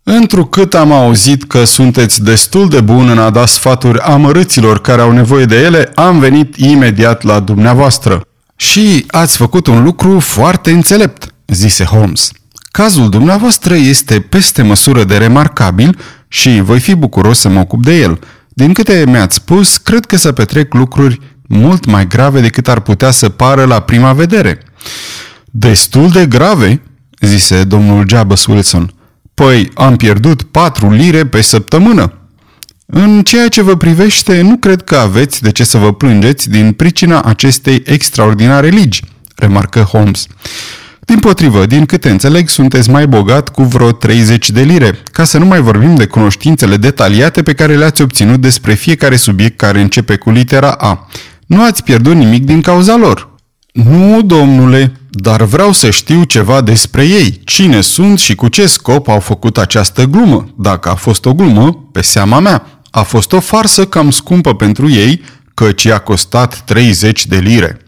[0.05, 5.13] Întrucât am auzit că sunteți destul de bun în a da sfaturi amărâților care au
[5.13, 8.27] nevoie de ele, am venit imediat la dumneavoastră.
[8.57, 12.31] Și ați făcut un lucru foarte înțelept, zise Holmes.
[12.71, 17.97] Cazul dumneavoastră este peste măsură de remarcabil și voi fi bucuros să mă ocup de
[17.97, 18.19] el.
[18.49, 23.11] Din câte mi-ați spus, cred că să petrec lucruri mult mai grave decât ar putea
[23.11, 24.63] să pară la prima vedere.
[25.45, 26.83] Destul de grave,
[27.21, 28.95] zise domnul Jabez Wilson.
[29.35, 32.13] Păi, am pierdut patru lire pe săptămână.
[32.87, 36.73] În ceea ce vă privește, nu cred că aveți de ce să vă plângeți din
[36.73, 39.03] pricina acestei extraordinare legi,
[39.37, 40.27] remarcă Holmes.
[41.01, 45.39] Din potrivă, din câte înțeleg, sunteți mai bogat cu vreo 30 de lire, ca să
[45.39, 50.17] nu mai vorbim de cunoștințele detaliate pe care le-ați obținut despre fiecare subiect care începe
[50.17, 51.09] cu litera A.
[51.47, 53.35] Nu ați pierdut nimic din cauza lor.
[53.73, 57.41] Nu, domnule, dar vreau să știu ceva despre ei.
[57.45, 60.49] Cine sunt și cu ce scop au făcut această glumă?
[60.57, 62.83] Dacă a fost o glumă, pe seama mea.
[62.91, 65.23] A fost o farsă cam scumpă pentru ei,
[65.55, 67.81] căci i-a costat 30 de lire.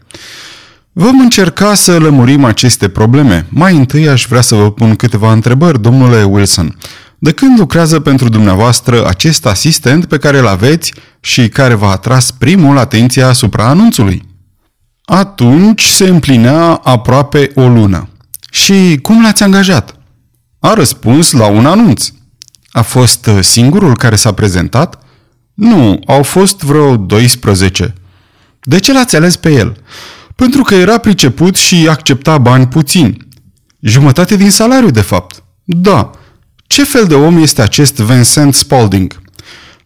[0.91, 3.45] Vom încerca să lămurim aceste probleme.
[3.49, 6.77] Mai întâi aș vrea să vă pun câteva întrebări, domnule Wilson.
[7.19, 12.31] De când lucrează pentru dumneavoastră acest asistent pe care îl aveți și care v-a atras
[12.31, 14.34] primul atenția asupra anunțului?
[15.05, 18.09] Atunci se împlinea aproape o lună.
[18.51, 19.95] Și cum l-ați angajat?
[20.59, 22.09] A răspuns la un anunț.
[22.71, 24.99] A fost singurul care s-a prezentat?
[25.53, 27.93] Nu, au fost vreo 12.
[28.61, 29.77] De ce l-ați ales pe el?
[30.35, 33.17] Pentru că era priceput și accepta bani puțini.
[33.79, 35.43] Jumătate din salariu, de fapt.
[35.63, 36.11] Da.
[36.67, 39.21] Ce fel de om este acest Vincent Spalding?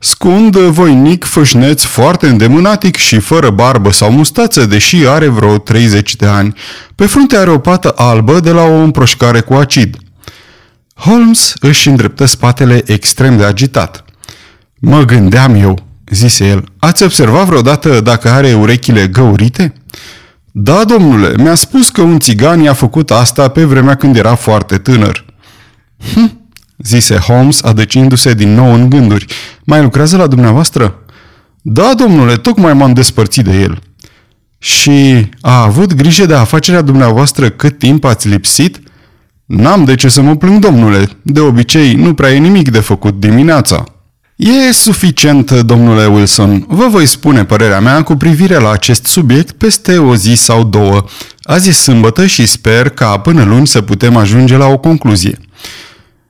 [0.01, 6.25] Scund, voinic, fâșneț, foarte îndemânatic și fără barbă sau mustață, deși are vreo 30 de
[6.25, 6.53] ani.
[6.95, 9.97] Pe frunte are o pată albă de la o împroșcare cu acid.
[10.95, 14.05] Holmes își îndreptă spatele extrem de agitat.
[14.79, 15.79] Mă gândeam eu,
[16.11, 19.73] zise el, ați observat vreodată dacă are urechile găurite?
[20.51, 24.77] Da, domnule, mi-a spus că un țigan i-a făcut asta pe vremea când era foarte
[24.77, 25.25] tânăr.
[26.13, 26.38] Hm,
[26.83, 29.25] zise Holmes, adăcindu-se din nou în gânduri.
[29.63, 30.95] Mai lucrează la dumneavoastră?
[31.61, 33.81] Da, domnule, tocmai m-am despărțit de el.
[34.57, 38.79] Și a avut grijă de afacerea dumneavoastră cât timp ați lipsit?
[39.45, 41.09] N-am de ce să mă plâng, domnule.
[41.21, 43.83] De obicei, nu prea e nimic de făcut dimineața.
[44.35, 46.65] E suficient, domnule Wilson.
[46.67, 51.05] Vă voi spune părerea mea cu privire la acest subiect peste o zi sau două.
[51.41, 55.39] Azi e sâmbătă și sper ca până luni să putem ajunge la o concluzie.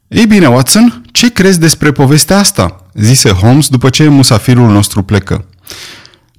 [0.09, 5.45] Ei bine, Watson, ce crezi despre povestea asta?" zise Holmes după ce musafirul nostru plecă.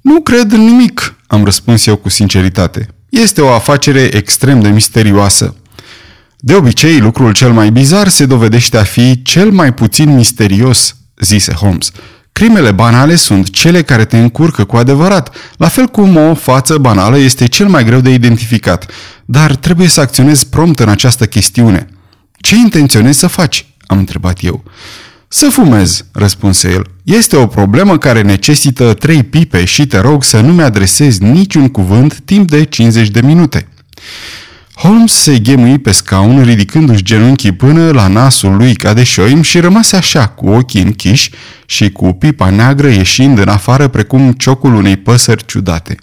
[0.00, 2.88] Nu cred în nimic," am răspuns eu cu sinceritate.
[3.08, 5.54] Este o afacere extrem de misterioasă.
[6.38, 11.52] De obicei, lucrul cel mai bizar se dovedește a fi cel mai puțin misterios, zise
[11.52, 11.90] Holmes.
[12.32, 17.18] Crimele banale sunt cele care te încurcă cu adevărat, la fel cum o față banală
[17.18, 18.90] este cel mai greu de identificat.
[19.24, 21.88] Dar trebuie să acționezi prompt în această chestiune.
[22.40, 23.64] Ce intenționezi să faci?
[23.86, 24.64] am întrebat eu.
[25.28, 26.86] Să fumez, răspunse el.
[27.02, 32.20] Este o problemă care necesită trei pipe și te rog să nu-mi adresezi niciun cuvânt
[32.24, 33.68] timp de 50 de minute.
[34.74, 39.60] Holmes se ghemui pe scaun, ridicându-și genunchii până la nasul lui ca de șoim și
[39.60, 41.30] rămase așa, cu ochii închiși
[41.66, 45.96] și cu pipa neagră ieșind în afară precum ciocul unei păsări ciudate.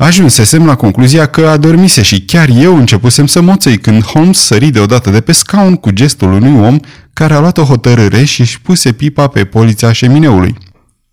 [0.00, 5.10] Ajunsesem la concluzia că adormise și chiar eu începusem să moțăi când Holmes sări deodată
[5.10, 6.78] de pe scaun cu gestul unui om
[7.12, 10.54] care a luat o hotărâre și își puse pipa pe polița șemineului.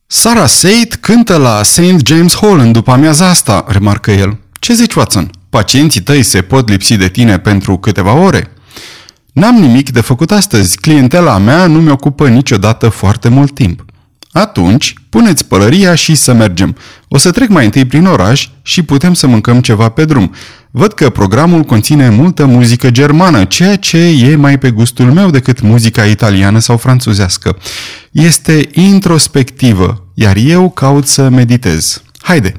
[0.05, 2.05] Sarah Sate cântă la St.
[2.05, 4.39] James Hall în după amiaza asta, remarcă el.
[4.59, 5.31] Ce zici, Watson?
[5.49, 8.51] Pacienții tăi se pot lipsi de tine pentru câteva ore?
[9.33, 10.77] N-am nimic de făcut astăzi.
[10.77, 13.85] Clientela mea nu mi ocupă niciodată foarte mult timp.
[14.31, 16.75] Atunci, puneți pălăria și să mergem.
[17.07, 20.33] O să trec mai întâi prin oraș și putem să mâncăm ceva pe drum.
[20.71, 25.61] Văd că programul conține multă muzică germană, ceea ce e mai pe gustul meu decât
[25.61, 27.57] muzica italiană sau franțuzească.
[28.11, 32.01] Este introspectivă, iar eu caut să meditez.
[32.21, 32.53] Haide!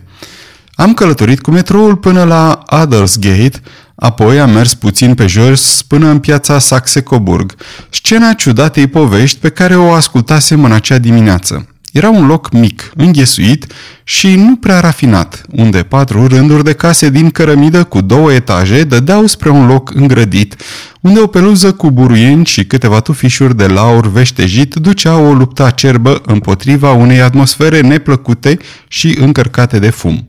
[0.74, 3.60] Am călătorit cu metroul până la Adelsgate,
[4.00, 7.54] apoi am mers puțin pe jos până în piața Saxe-Coburg,
[7.90, 11.68] scena ciudatei povești pe care o ascultasem în acea dimineață.
[11.92, 13.72] Era un loc mic, înghesuit
[14.04, 19.26] și nu prea rafinat, unde patru rânduri de case din cărămidă cu două etaje dădeau
[19.26, 20.56] spre un loc îngrădit,
[21.00, 26.22] unde o peluză cu buruieni și câteva tufișuri de laur veștejit ducea o luptă acerbă
[26.26, 28.58] împotriva unei atmosfere neplăcute
[28.88, 30.28] și încărcate de fum.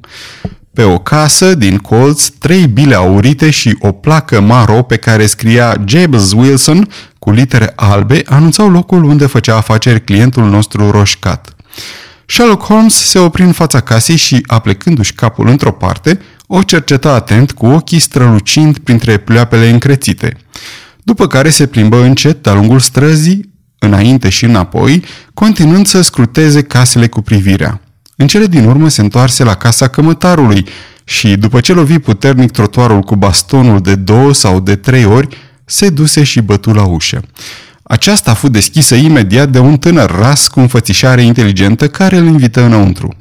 [0.79, 5.83] Pe o casă din colț, trei bile aurite și o placă maro pe care scria
[5.85, 6.87] James Wilson
[7.17, 11.55] cu litere albe anunțau locul unde făcea afaceri clientul nostru roșcat.
[12.25, 17.51] Sherlock Holmes se opri în fața casei și, aplecându-și capul într-o parte, o cerceta atent
[17.51, 20.37] cu ochii strălucind printre pleoapele încrețite.
[21.03, 27.07] După care se plimbă încet de-a lungul străzii, înainte și înapoi, continuând să scruteze casele
[27.07, 27.81] cu privirea.
[28.21, 30.65] În cele din urmă se întoarse la casa cămătarului
[31.03, 35.89] și, după ce lovi puternic trotuarul cu bastonul de două sau de trei ori, se
[35.89, 37.21] duse și bătu la ușă.
[37.83, 42.61] Aceasta a fost deschisă imediat de un tânăr ras cu înfățișare inteligentă care îl invită
[42.61, 43.15] înăuntru.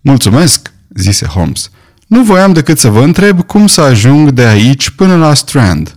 [0.00, 1.70] Mulțumesc, zise Holmes.
[2.06, 5.96] Nu voiam decât să vă întreb cum să ajung de aici până la Strand.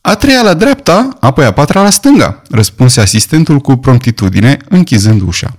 [0.00, 5.58] A treia la dreapta, apoi a patra la stânga, răspunse asistentul cu promptitudine, închizând ușa.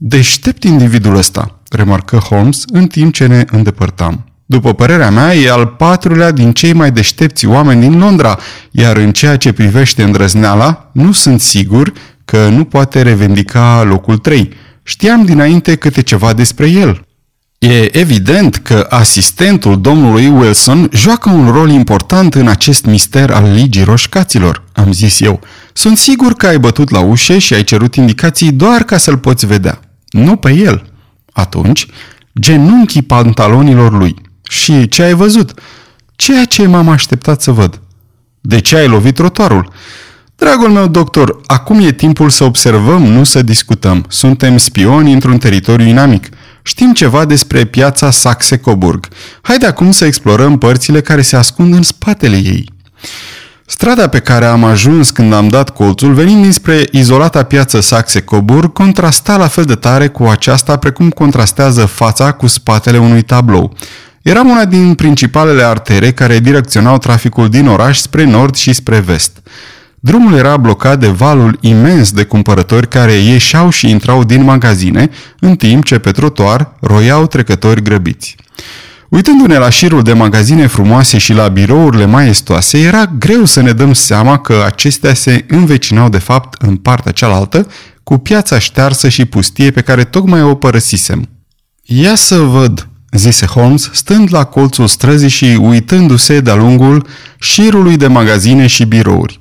[0.00, 4.24] Deștept individul ăsta, remarcă Holmes în timp ce ne îndepărtam.
[4.46, 8.38] După părerea mea, e al patrulea din cei mai deștepți oameni din Londra,
[8.70, 11.92] iar în ceea ce privește îndrăzneala, nu sunt sigur
[12.24, 14.52] că nu poate revendica locul 3.
[14.82, 17.06] Știam dinainte câte ceva despre el.
[17.58, 23.84] E evident că asistentul domnului Wilson joacă un rol important în acest mister al ligii
[23.84, 25.40] roșcaților, am zis eu.
[25.72, 29.46] Sunt sigur că ai bătut la ușe și ai cerut indicații doar ca să-l poți
[29.46, 29.80] vedea.
[30.10, 30.92] Nu pe el.
[31.32, 31.86] Atunci,
[32.40, 34.14] genunchii pantalonilor lui–
[34.48, 35.60] și ce ai văzut?
[36.16, 37.80] Ceea ce m-am așteptat să văd.
[38.40, 39.72] De ce ai lovit trotuarul?
[40.36, 44.04] Dragul meu doctor, acum e timpul să observăm, nu să discutăm.
[44.08, 46.28] Suntem spioni într-un teritoriu inamic.
[46.62, 49.08] Știm ceva despre piața Saxe-Coburg.
[49.40, 52.72] Haide acum să explorăm părțile care se ascund în spatele ei.
[53.70, 59.36] Strada pe care am ajuns când am dat colțul, venind dinspre izolata piață Saxe-Coburg, contrasta
[59.36, 63.76] la fel de tare cu aceasta precum contrastează fața cu spatele unui tablou.
[64.22, 69.38] Era una din principalele artere care direcționau traficul din oraș spre nord și spre vest.
[70.00, 75.56] Drumul era blocat de valul imens de cumpărători care ieșeau și intrau din magazine, în
[75.56, 78.36] timp ce pe trotuar roiau trecători grăbiți.
[79.08, 83.92] Uitându-ne la șirul de magazine frumoase și la birourile maestoase, era greu să ne dăm
[83.92, 87.66] seama că acestea se învecinau de fapt în partea cealaltă
[88.02, 91.28] cu piața ștearsă și pustie pe care tocmai o părăsisem.
[91.82, 97.06] Ia să văd, zise Holmes, stând la colțul străzii și uitându-se de-a lungul
[97.40, 99.38] șirului de magazine și birouri.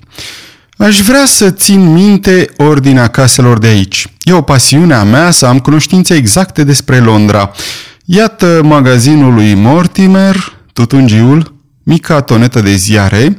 [0.77, 4.07] Aș vrea să țin minte ordinea caselor de aici.
[4.23, 7.51] E o pasiune a mea să am cunoștințe exacte despre Londra.
[8.09, 10.35] Iată magazinul lui Mortimer,
[10.73, 11.53] tutungiul,
[11.83, 13.37] mica tonetă de ziare,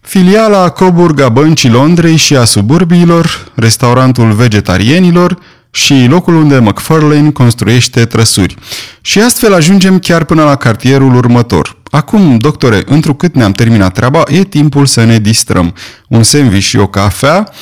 [0.00, 5.38] filiala Coburg a Băncii Londrei și a suburbiilor, restaurantul vegetarienilor,
[5.70, 8.54] și locul unde McFarlane construiește trăsuri.
[9.00, 11.76] Și astfel ajungem chiar până la cartierul următor.
[11.90, 15.74] Acum, doctore, întrucât ne-am terminat treaba, e timpul să ne distrăm.
[16.08, 17.52] Un sandwich și o cafea,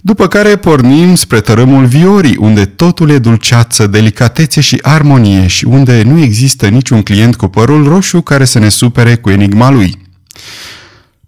[0.00, 6.02] după care pornim spre tărâmul Viorii, unde totul e dulceață, delicatețe și armonie și unde
[6.02, 9.98] nu există niciun client cu părul roșu care să ne supere cu enigma lui.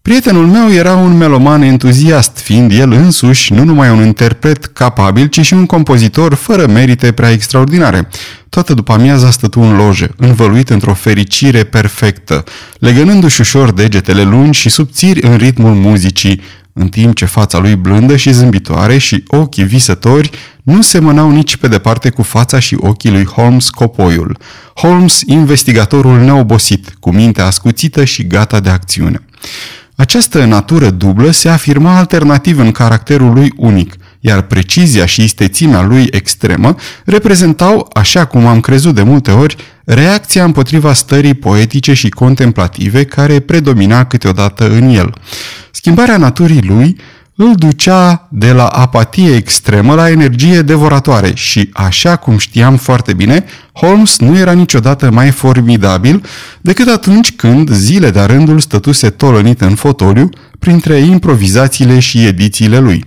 [0.08, 5.40] Prietenul meu era un meloman entuziast, fiind el însuși nu numai un interpret capabil, ci
[5.40, 8.08] și un compozitor fără merite prea extraordinare.
[8.48, 12.44] Toată după amiaza stătu în loje, învăluit într-o fericire perfectă,
[12.78, 16.40] legănându-și ușor degetele lungi și subțiri în ritmul muzicii,
[16.72, 20.30] în timp ce fața lui blândă și zâmbitoare și ochii visători
[20.62, 24.38] nu semănau nici pe departe cu fața și ochii lui Holmes copoiul.
[24.74, 29.22] Holmes, investigatorul neobosit, cu mintea ascuțită și gata de acțiune.
[30.00, 36.08] Această natură dublă se afirma alternativ în caracterul lui unic, iar precizia și istețimea lui
[36.10, 36.74] extremă
[37.04, 43.40] reprezentau, așa cum am crezut de multe ori, reacția împotriva stării poetice și contemplative care
[43.40, 45.14] predomina câteodată în el.
[45.70, 46.96] Schimbarea naturii lui
[47.40, 53.44] îl ducea de la apatie extremă la energie devoratoare și, așa cum știam foarte bine,
[53.72, 56.24] Holmes nu era niciodată mai formidabil
[56.60, 60.28] decât atunci când, zile de rândul, stătuse tolănit în fotoliu
[60.58, 63.04] printre improvizațiile și edițiile lui.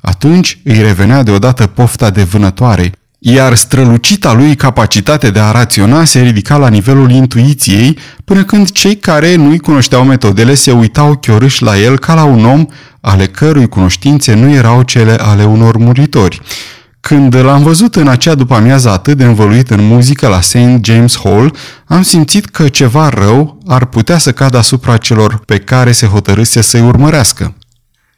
[0.00, 2.92] Atunci îi revenea deodată pofta de vânătoare,
[3.22, 8.96] iar strălucita lui capacitate de a raționa se ridica la nivelul intuiției, până când cei
[8.96, 12.66] care nu-i cunoșteau metodele se uitau chiorâși la el ca la un om
[13.00, 16.40] ale cărui cunoștințe nu erau cele ale unor muritori.
[17.00, 20.58] Când l-am văzut în acea după-amiază atât de învăluit în muzică la St.
[20.82, 21.56] James Hall,
[21.86, 26.60] am simțit că ceva rău ar putea să cadă asupra celor pe care se hotărâse
[26.60, 27.54] să-i urmărească.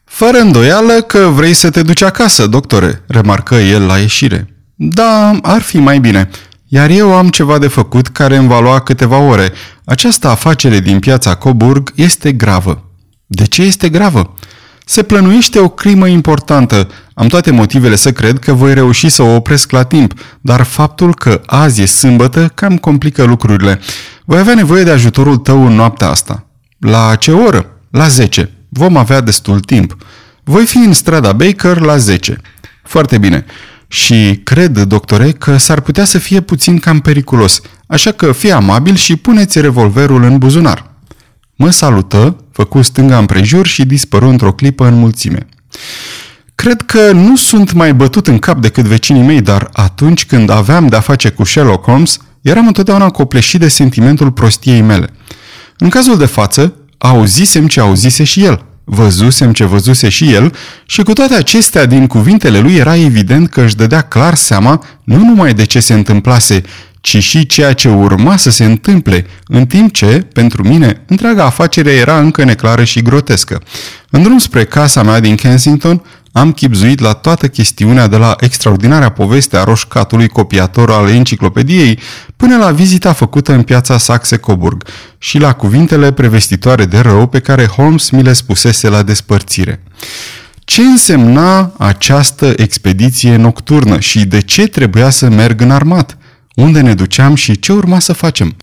[0.04, 4.51] Fără îndoială că vrei să te duci acasă, doctore, remarcă el la ieșire.
[4.84, 6.28] Da, ar fi mai bine.
[6.68, 9.52] Iar eu am ceva de făcut care îmi va lua câteva ore.
[9.84, 12.90] Această afacere din piața Coburg este gravă.
[13.26, 14.34] De ce este gravă?
[14.84, 16.88] Se plănuiește o crimă importantă.
[17.14, 21.14] Am toate motivele să cred că voi reuși să o opresc la timp, dar faptul
[21.14, 23.80] că azi e sâmbătă cam complică lucrurile.
[24.24, 26.46] Voi avea nevoie de ajutorul tău în noaptea asta.
[26.78, 27.66] La ce oră?
[27.90, 28.50] La 10.
[28.68, 29.96] Vom avea destul timp.
[30.44, 32.40] Voi fi în strada Baker la 10.
[32.82, 33.44] Foarte bine.
[33.92, 38.94] Și cred, doctore, că s-ar putea să fie puțin cam periculos, așa că fii amabil
[38.94, 40.90] și puneți revolverul în buzunar.
[41.56, 45.46] Mă salută, făcu stânga împrejur și dispăru într-o clipă în mulțime.
[46.54, 50.86] Cred că nu sunt mai bătut în cap decât vecinii mei, dar atunci când aveam
[50.86, 55.10] de-a face cu Sherlock Holmes, eram întotdeauna copleșit de sentimentul prostiei mele.
[55.78, 60.54] În cazul de față, auzisem ce auzise și el– Văzusem ce văzuse și el
[60.86, 65.16] și cu toate acestea din cuvintele lui era evident că își dădea clar seama nu
[65.16, 66.62] numai de ce se întâmplase,
[67.00, 71.90] ci și ceea ce urma să se întâmple, în timp ce, pentru mine, întreaga afacere
[71.90, 73.62] era încă neclară și grotescă.
[74.10, 76.02] În drum spre casa mea din Kensington,
[76.32, 81.98] am chipzuit la toată chestiunea de la extraordinarea poveste a roșcatului copiator al enciclopediei
[82.36, 84.84] până la vizita făcută în piața Saxe-Coburg
[85.18, 89.82] și la cuvintele prevestitoare de rău pe care Holmes mi le spusese la despărțire.
[90.64, 96.16] Ce însemna această expediție nocturnă și de ce trebuia să merg în armat?
[96.54, 98.56] Unde ne duceam și ce urma să facem?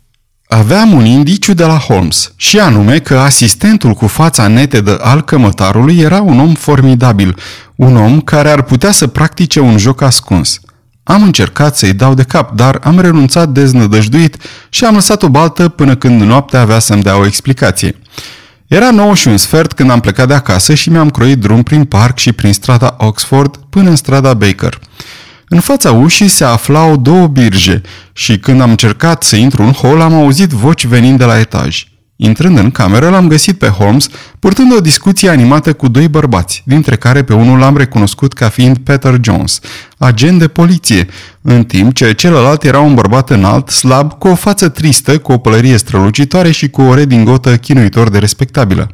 [0.52, 5.98] Aveam un indiciu de la Holmes, și anume că asistentul cu fața netedă al cămătarului
[5.98, 7.38] era un om formidabil,
[7.76, 10.60] un om care ar putea să practice un joc ascuns.
[11.04, 14.38] Am încercat să-i dau de cap, dar am renunțat deznădăjduit
[14.70, 17.96] și am lăsat o baltă până când noaptea avea să-mi dea o explicație.
[18.68, 21.86] Era nouă și un sfert când am plecat de acasă și mi-am croit drum prin
[21.86, 24.80] parc și prin strada Oxford până în strada Baker.
[25.52, 27.82] În fața ușii se aflau două birje
[28.14, 31.88] și când am încercat să intru în hol am auzit voci venind de la etaj.
[32.16, 34.08] Intrând în cameră, l-am găsit pe Holmes
[34.40, 38.78] purtând o discuție animată cu doi bărbați, dintre care pe unul l-am recunoscut ca fiind
[38.78, 39.60] Peter Jones,
[39.98, 41.08] agent de poliție,
[41.42, 45.38] în timp ce celălalt era un bărbat înalt, slab, cu o față tristă, cu o
[45.38, 48.92] pălărie strălucitoare și cu o redingotă chinuitor de respectabilă.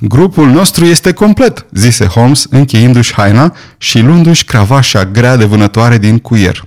[0.00, 0.06] Ha!
[0.08, 6.18] Grupul nostru este complet, zise Holmes, încheindu-și haina și luându-și cravașa grea de vânătoare din
[6.18, 6.62] cuier.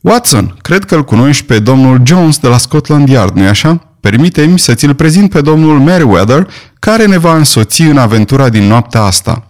[0.00, 3.96] Watson, cred că îl cunoști pe domnul Jones de la Scotland Yard, nu-i așa?
[4.00, 6.48] Permite-mi să ți-l prezint pe domnul Meriwether,
[6.78, 9.46] care ne va însoți în aventura din noaptea asta.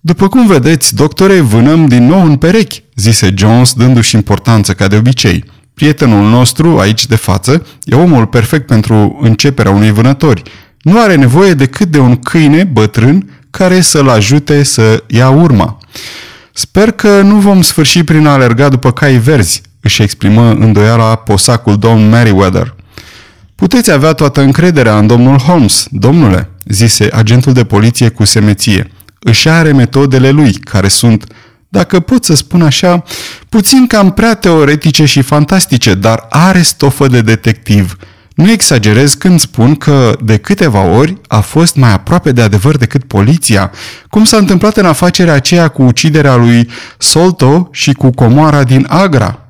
[0.00, 4.96] După cum vedeți, doctore, vânăm din nou în perechi, zise Jones, dându-și importanță ca de
[4.96, 5.44] obicei.
[5.74, 10.42] Prietenul nostru, aici de față, e omul perfect pentru începerea unui vânători–
[10.84, 15.78] nu are nevoie decât de un câine bătrân care să-l ajute să ia urma.
[16.52, 21.78] Sper că nu vom sfârși prin a alerga după cai verzi, își exprimă îndoiala posacul
[21.78, 22.74] domn Meriwether.
[23.54, 28.90] Puteți avea toată încrederea în domnul Holmes, domnule, zise agentul de poliție cu semeție.
[29.18, 31.24] Își are metodele lui, care sunt,
[31.68, 33.02] dacă pot să spun așa,
[33.48, 37.96] puțin cam prea teoretice și fantastice, dar are stofă de detectiv.
[38.34, 43.04] Nu exagerez când spun că, de câteva ori, a fost mai aproape de adevăr decât
[43.04, 43.70] poliția,
[44.08, 46.68] cum s-a întâmplat în afacerea aceea cu uciderea lui
[46.98, 49.44] Solto și cu comoara din Agra,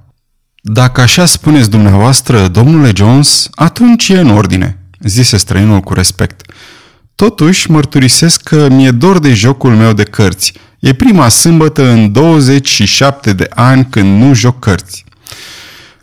[0.67, 6.53] dacă așa spuneți dumneavoastră, domnule Jones, atunci e în ordine, zise străinul cu respect.
[7.15, 10.53] Totuși, mărturisesc că mi-e dor de jocul meu de cărți.
[10.79, 15.05] E prima sâmbătă în 27 de ani când nu joc cărți.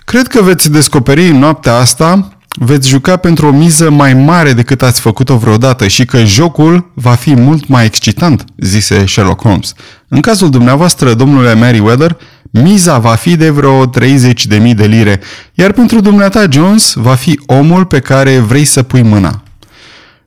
[0.06, 4.82] Cred că veți descoperi în noaptea asta, veți juca pentru o miză mai mare decât
[4.82, 9.74] ați făcut-o vreodată și că jocul va fi mult mai excitant, zise Sherlock Holmes.
[10.08, 12.18] În cazul dumneavoastră, domnule Meriwether,
[12.52, 15.20] miza va fi de vreo 30.000 de lire,
[15.54, 19.44] iar pentru dumneata Jones va fi omul pe care vrei să pui mâna.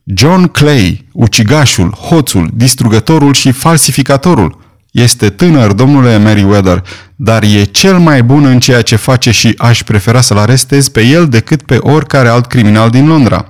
[0.04, 4.63] John Clay, ucigașul, hoțul, distrugătorul și falsificatorul.
[4.94, 6.82] Este tânăr, domnule Meriwether,
[7.16, 11.02] dar e cel mai bun în ceea ce face și aș prefera să-l arestez pe
[11.02, 13.46] el decât pe oricare alt criminal din Londra.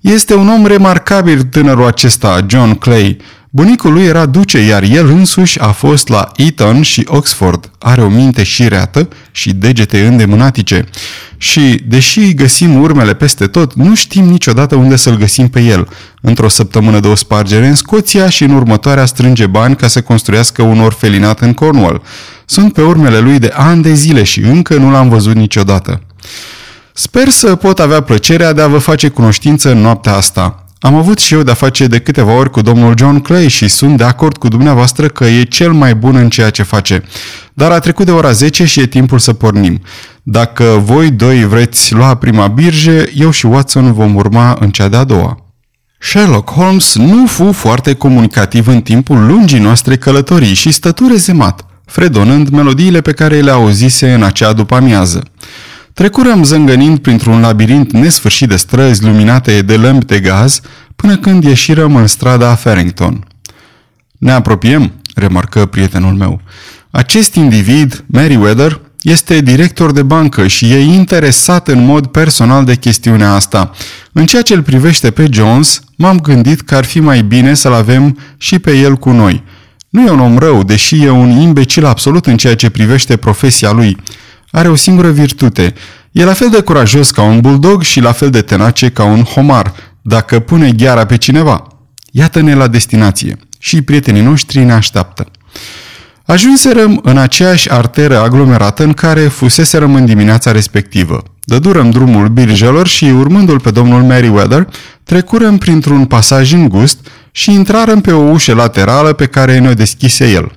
[0.00, 3.16] Este un om remarcabil tânărul acesta, John Clay,
[3.56, 7.70] Bunicul lui era duce, iar el însuși a fost la Eton și Oxford.
[7.78, 10.84] Are o minte șireată și degete îndemânatice.
[11.36, 15.88] Și, deși găsim urmele peste tot, nu știm niciodată unde să-l găsim pe el.
[16.20, 20.62] Într-o săptămână de o spargere în Scoția și în următoarea strânge bani ca să construiască
[20.62, 22.02] un orfelinat în Cornwall.
[22.44, 26.00] Sunt pe urmele lui de ani de zile și încă nu l-am văzut niciodată.
[26.92, 30.65] Sper să pot avea plăcerea de a vă face cunoștință în noaptea asta.
[30.78, 33.96] Am avut și eu de-a face de câteva ori cu domnul John Clay și sunt
[33.96, 37.02] de acord cu dumneavoastră că e cel mai bun în ceea ce face.
[37.54, 39.80] Dar a trecut de ora 10 și e timpul să pornim.
[40.22, 45.04] Dacă voi doi vreți lua prima birje, eu și Watson vom urma în cea de-a
[45.04, 45.40] doua.
[45.98, 52.48] Sherlock Holmes nu fu foarte comunicativ în timpul lungii noastre călătorii și stătu rezemat, fredonând
[52.48, 55.22] melodiile pe care le auzise în acea după amiază.
[55.96, 60.60] Trecurăm zângănind printr-un labirint nesfârșit de străzi luminate de lămpi de gaz,
[60.96, 63.26] până când ieșirăm în strada Farrington.
[64.18, 66.40] Ne apropiem, remarcă prietenul meu.
[66.90, 73.32] Acest individ, Meriwether, este director de bancă și e interesat în mod personal de chestiunea
[73.32, 73.70] asta.
[74.12, 77.72] În ceea ce îl privește pe Jones, m-am gândit că ar fi mai bine să-l
[77.72, 79.42] avem și pe el cu noi.
[79.88, 83.70] Nu e un om rău, deși e un imbecil absolut în ceea ce privește profesia
[83.72, 83.96] lui–
[84.56, 85.74] are o singură virtute.
[86.12, 89.22] E la fel de curajos ca un bulldog și la fel de tenace ca un
[89.22, 91.66] homar, dacă pune gheara pe cineva.
[92.10, 95.26] Iată-ne la destinație și prietenii noștri ne așteaptă.
[96.24, 101.22] Ajunserăm în aceeași arteră aglomerată în care fuseserăm în dimineața respectivă.
[101.44, 104.68] Dădurăm drumul birjelor și, urmându-l pe domnul Meriwether,
[105.04, 106.98] trecurăm printr-un pasaj îngust
[107.30, 110.52] și intrarăm pe o ușă laterală pe care ne-o deschise el.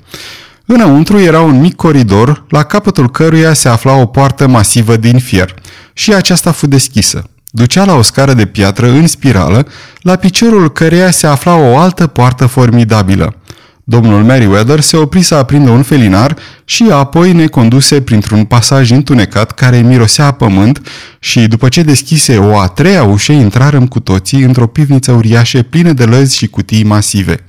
[0.72, 5.54] Înăuntru era un mic coridor, la capătul căruia se afla o poartă masivă din fier,
[5.94, 7.30] și aceasta fu deschisă.
[7.50, 9.68] Ducea la o scară de piatră în spirală,
[10.02, 13.36] la piciorul căreia se afla o altă poartă formidabilă.
[13.84, 19.52] Domnul Meriwether se opri să aprindă un felinar și apoi ne conduse printr-un pasaj întunecat
[19.52, 20.82] care mirosea a pământ
[21.20, 25.92] și, după ce deschise o a treia ușă, intrarăm cu toții într-o pivniță uriașă plină
[25.92, 27.44] de lăzi și cutii masive.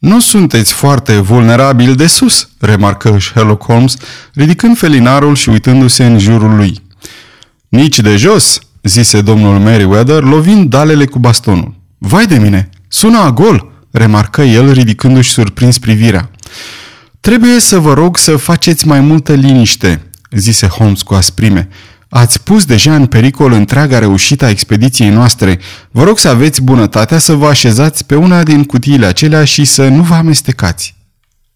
[0.00, 3.96] Nu sunteți foarte vulnerabil de sus, remarcă Sherlock Holmes,
[4.34, 6.82] ridicând felinarul și uitându-se în jurul lui.
[7.68, 11.74] Nici de jos, zise domnul Meriwether, lovind dalele cu bastonul.
[11.98, 16.30] Vai de mine, sună a gol, remarcă el, ridicându-și surprins privirea.
[17.20, 21.68] Trebuie să vă rog să faceți mai multă liniște, zise Holmes cu asprime.
[22.12, 25.58] Ați pus deja în pericol întreaga reușită a expediției noastre.
[25.90, 29.88] Vă rog să aveți bunătatea să vă așezați pe una din cutiile acelea și să
[29.88, 30.94] nu vă amestecați.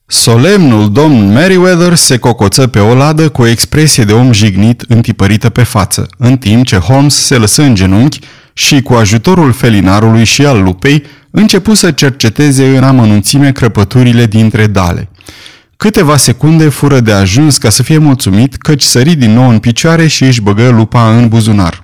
[0.07, 5.49] Solemnul domn Meriwether se cocoță pe o ladă cu o expresie de om jignit întipărită
[5.49, 8.19] pe față, în timp ce Holmes se lăsă în genunchi
[8.53, 15.09] și, cu ajutorul felinarului și al lupei, începu să cerceteze în amănunțime crăpăturile dintre dale.
[15.77, 20.07] Câteva secunde fură de ajuns ca să fie mulțumit, căci sări din nou în picioare
[20.07, 21.83] și își băgă lupa în buzunar.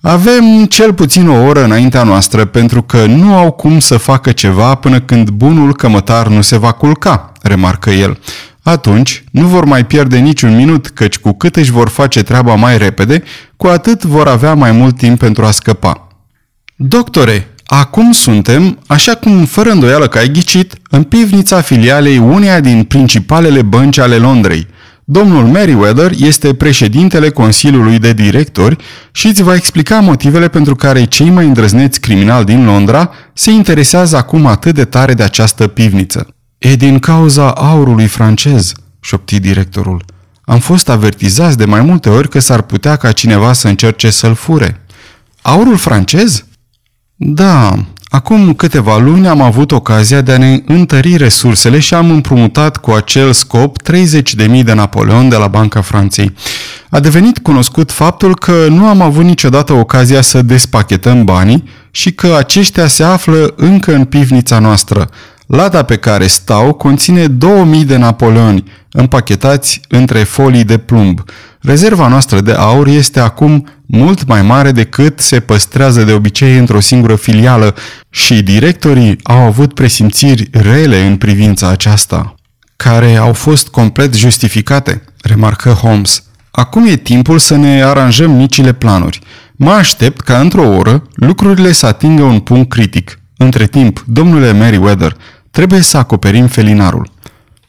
[0.00, 4.74] Avem cel puțin o oră înaintea noastră pentru că nu au cum să facă ceva
[4.74, 8.18] până când bunul cămătar nu se va culca, remarcă el.
[8.62, 12.78] Atunci nu vor mai pierde niciun minut, căci cu cât își vor face treaba mai
[12.78, 13.22] repede,
[13.56, 16.08] cu atât vor avea mai mult timp pentru a scăpa.
[16.76, 22.84] Doctore, Acum suntem, așa cum fără îndoială că ai ghicit, în pivnița filialei uneia din
[22.84, 24.66] principalele bănci ale Londrei.
[25.04, 28.76] Domnul Meriwether este președintele Consiliului de Directori
[29.12, 34.16] și îți va explica motivele pentru care cei mai îndrăzneți criminali din Londra se interesează
[34.16, 36.26] acum atât de tare de această pivniță.
[36.58, 40.04] E din cauza aurului francez, șopti directorul.
[40.44, 44.34] Am fost avertizați de mai multe ori că s-ar putea ca cineva să încerce să-l
[44.34, 44.80] fure.
[45.42, 46.44] Aurul francez?
[47.18, 47.74] Da,
[48.08, 52.90] acum câteva luni am avut ocazia de a ne întări resursele și am împrumutat cu
[52.90, 56.34] acel scop 30.000 de Napoleon de la Banca Franței.
[56.90, 62.34] A devenit cunoscut faptul că nu am avut niciodată ocazia să despachetăm banii și că
[62.38, 65.10] aceștia se află încă în pivnița noastră.
[65.46, 68.64] Lada pe care stau conține 2000 de napoleoni,
[68.96, 71.20] împachetați între folii de plumb.
[71.60, 76.80] Rezerva noastră de aur este acum mult mai mare decât se păstrează de obicei într-o
[76.80, 77.74] singură filială
[78.10, 82.34] și directorii au avut presimțiri rele în privința aceasta,
[82.76, 86.22] care au fost complet justificate, remarcă Holmes.
[86.50, 89.20] Acum e timpul să ne aranjăm micile planuri.
[89.56, 93.20] Mă aștept ca într-o oră lucrurile să atingă un punct critic.
[93.36, 95.16] Între timp, domnule Meriwether,
[95.50, 97.14] trebuie să acoperim felinarul.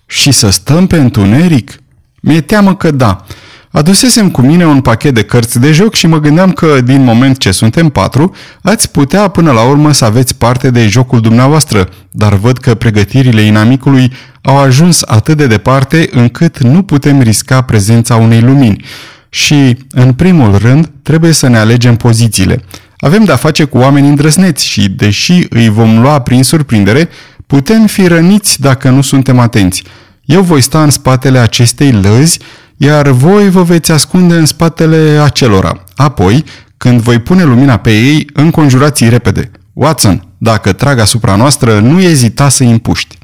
[0.08, 1.80] Și să stăm pe întuneric?
[2.22, 3.26] Mi-e teamă că da.
[3.72, 7.38] Adusesem cu mine un pachet de cărți de joc și mă gândeam că, din moment
[7.38, 12.34] ce suntem patru, ați putea până la urmă să aveți parte de jocul dumneavoastră, dar
[12.34, 18.42] văd că pregătirile inamicului au ajuns atât de departe încât nu putem risca prezența unei
[18.42, 18.86] lumini.
[19.30, 22.64] Și, în primul rând, trebuie să ne alegem pozițiile.
[22.98, 27.10] Avem de-a face cu oameni îndrăzneți și, deși îi vom lua prin surprindere,
[27.48, 29.84] putem fi răniți dacă nu suntem atenți.
[30.26, 32.40] Eu voi sta în spatele acestei lăzi
[32.78, 35.84] iar voi vă veți ascunde în spatele acelora.
[35.96, 36.44] Apoi,
[36.78, 39.52] când voi pune lumina pe ei, înconjurați repede.
[39.74, 43.18] Watson, dacă trag asupra noastră, nu ezita să-i împuști.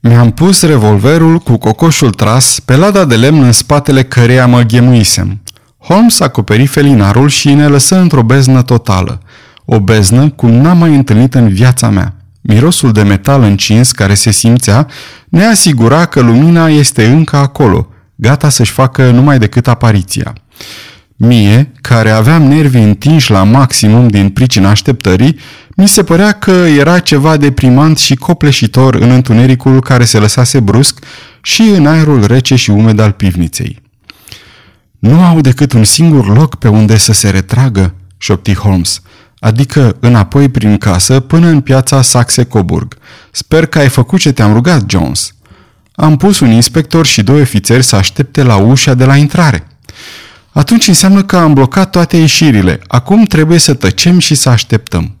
[0.00, 5.40] Mi-am pus revolverul cu cocoșul tras pe lada de lemn în spatele căreia mă ghemuisem.
[5.78, 9.22] Holmes acoperi felinarul și ne lăsă într-o beznă totală.
[9.64, 12.15] O beznă cum n-am mai întâlnit în viața mea.
[12.46, 14.86] Mirosul de metal încins care se simțea
[15.28, 20.32] ne asigura că lumina este încă acolo– gata să-și facă numai decât apariția.
[21.16, 25.38] Mie, care aveam nervii întinși la maximum din pricina așteptării,
[25.76, 31.04] mi se părea că era ceva deprimant și copleșitor în întunericul care se lăsase brusc
[31.42, 33.82] și în aerul rece și umed al pivniței.
[34.98, 39.02] Nu au decât un singur loc pe unde să se retragă, șopti Holmes,
[39.38, 42.96] adică înapoi prin casă până în piața Saxe-Coburg.
[43.30, 45.34] Sper că ai făcut ce te-am rugat, Jones.
[45.94, 49.66] Am pus un inspector și doi ofițeri să aștepte la ușa de la intrare.
[50.52, 52.80] Atunci înseamnă că am blocat toate ieșirile.
[52.86, 55.16] Acum trebuie să tăcem și să așteptăm.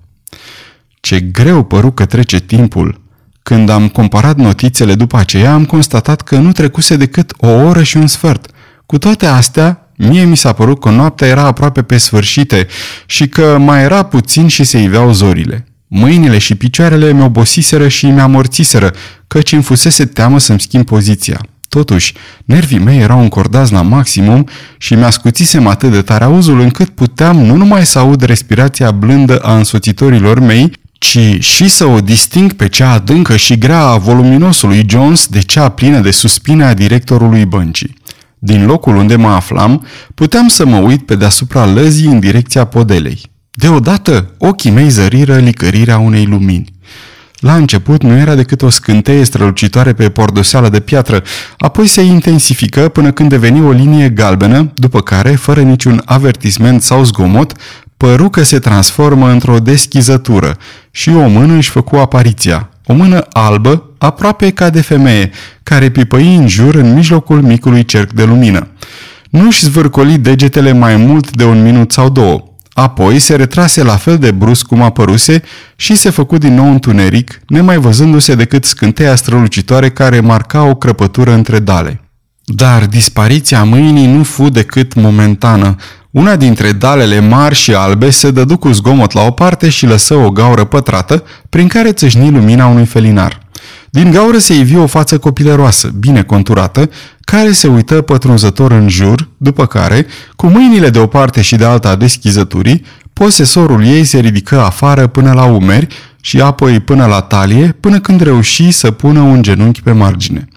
[1.00, 3.00] Ce greu păru că trece timpul.
[3.42, 7.96] Când am comparat notițele după aceea, am constatat că nu trecuse decât o oră și
[7.96, 8.50] un sfert.
[8.86, 12.66] Cu toate astea, mie mi s-a părut că noaptea era aproape pe sfârșite
[13.06, 15.66] și că mai era puțin și se iveau zorile.
[15.86, 18.92] Mâinile și picioarele mi-obosiseră și mi-amorțiseră,
[19.26, 21.40] căci îmi fusese teamă să-mi schimb poziția.
[21.68, 27.36] Totuși, nervii mei erau încordați la maximum și mi-ascuțisem atât de tare auzul încât puteam
[27.36, 32.68] nu numai să aud respirația blândă a însoțitorilor mei, ci și să o disting pe
[32.68, 37.94] cea adâncă și grea a voluminosului Jones de cea plină de suspine a directorului băncii.
[38.38, 43.20] Din locul unde mă aflam, puteam să mă uit pe deasupra lăzii în direcția podelei.
[43.50, 46.74] Deodată, ochii mei zăriră licărirea unei lumini.
[47.36, 51.22] La început nu era decât o scânteie strălucitoare pe pordoseală de piatră,
[51.58, 57.04] apoi se intensifică până când deveni o linie galbenă, după care, fără niciun avertisment sau
[57.04, 57.52] zgomot,
[57.96, 60.56] păru că se transformă într-o deschizătură
[60.90, 62.70] și o mână își făcu apariția.
[62.86, 65.30] O mână albă, aproape ca de femeie,
[65.62, 68.68] care pipăi în jur în mijlocul micului cerc de lumină.
[69.30, 72.42] Nu își zvârcoli degetele mai mult de un minut sau două.
[72.72, 75.42] Apoi se retrase la fel de brusc cum apăruse
[75.76, 81.32] și se făcu din nou întuneric, nemai văzându-se decât scânteia strălucitoare care marca o crăpătură
[81.32, 82.00] între dale.
[82.44, 85.76] Dar dispariția mâinii nu fu decât momentană.
[86.10, 90.14] Una dintre dalele mari și albe se dădu cu zgomot la o parte și lăsă
[90.14, 93.45] o gaură pătrată, prin care țâșni lumina unui felinar.
[93.90, 96.90] Din gaură se ivi o față copileroasă, bine conturată,
[97.20, 101.64] care se uită pătrunzător în jur, după care, cu mâinile de o parte și de
[101.64, 105.86] alta a deschizăturii, posesorul ei se ridică afară până la umeri
[106.20, 110.48] și apoi până la talie, până când reuși să pună un genunchi pe margine.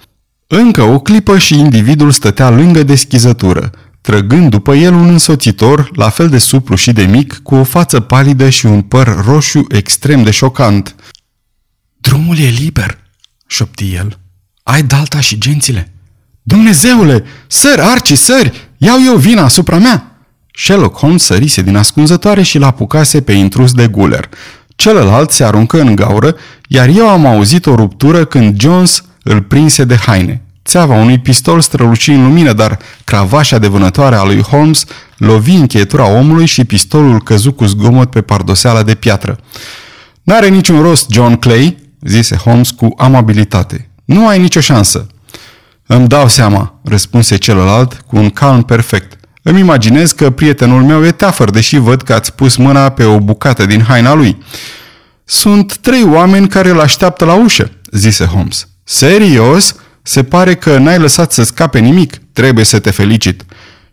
[0.47, 3.71] Încă o clipă și individul stătea lângă deschizătură.
[4.01, 7.99] trăgând după el un însoțitor, la fel de suplu și de mic, cu o față
[7.99, 10.95] palidă și un păr roșu extrem de șocant.
[12.01, 12.97] Drumul e liber,
[13.47, 14.19] șopti el.
[14.63, 15.91] Ai dalta și gențile.
[16.41, 20.19] Dumnezeule, sări, arci, sări, iau eu vina asupra mea.
[20.53, 24.29] Sherlock Holmes sărise din ascunzătoare și l-apucase pe intrus de guler.
[24.75, 26.35] Celălalt se aruncă în gaură,
[26.67, 30.41] iar eu am auzit o ruptură când Jones îl prinse de haine.
[30.65, 34.83] Țeava unui pistol străluci în lumină, dar cravașa de vânătoare a lui Holmes
[35.17, 39.39] lovi încheietura omului și pistolul căzu cu zgomot pe pardoseala de piatră.
[40.23, 43.89] N-are niciun rost, John Clay, zise Holmes cu amabilitate.
[44.05, 45.07] Nu ai nicio șansă.
[45.85, 49.19] Îmi dau seama, răspunse celălalt cu un calm perfect.
[49.41, 53.19] Îmi imaginez că prietenul meu e teafăr, deși văd că ați pus mâna pe o
[53.19, 54.37] bucată din haina lui.
[55.23, 58.67] Sunt trei oameni care îl așteaptă la ușă, zise Holmes.
[58.83, 59.75] Serios?
[60.01, 62.15] Se pare că n-ai lăsat să scape nimic.
[62.33, 63.45] Trebuie să te felicit.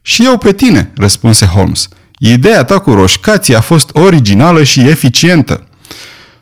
[0.03, 1.89] Și eu pe tine, răspunse Holmes.
[2.19, 5.66] Ideea ta cu roșcații a fost originală și eficientă.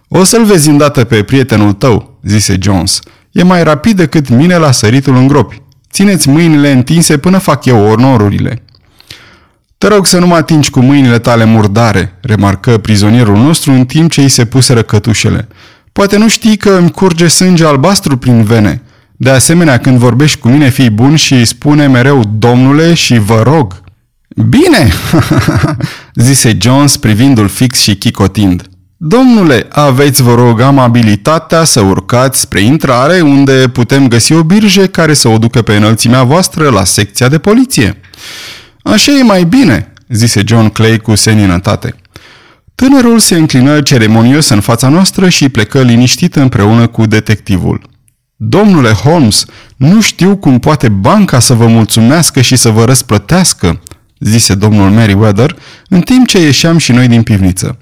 [0.08, 3.00] O să-l vezi îndată pe prietenul tău, zise Jones.
[3.30, 5.62] E mai rapid decât mine la săritul în gropi.
[5.92, 8.64] Țineți mâinile întinse până fac eu onorurile.
[9.78, 14.10] Te rog să nu mă atingi cu mâinile tale murdare, remarcă prizonierul nostru în timp
[14.10, 15.48] ce îi se puseră cătușele.
[15.92, 18.82] Poate nu știi că îmi curge sânge albastru prin vene.
[19.16, 23.42] De asemenea, când vorbești cu mine, fii bun și îi spune mereu domnule și vă
[23.42, 23.80] rog.
[24.48, 24.92] Bine,
[26.14, 28.68] zise Jones privindu-l fix și chicotind.
[29.06, 35.14] Domnule, aveți, vă rog, amabilitatea să urcați spre intrare unde putem găsi o birje care
[35.14, 38.00] să o ducă pe înălțimea voastră la secția de poliție.
[38.82, 41.94] Așa e mai bine, zise John Clay cu seninătate.
[42.74, 47.82] Tânărul se înclină ceremonios în fața noastră și plecă liniștit împreună cu detectivul.
[48.36, 49.44] Domnule Holmes,
[49.76, 53.80] nu știu cum poate banca să vă mulțumească și să vă răsplătească,
[54.18, 55.56] zise domnul Meriwether,
[55.88, 57.78] în timp ce ieșeam și noi din pivniță.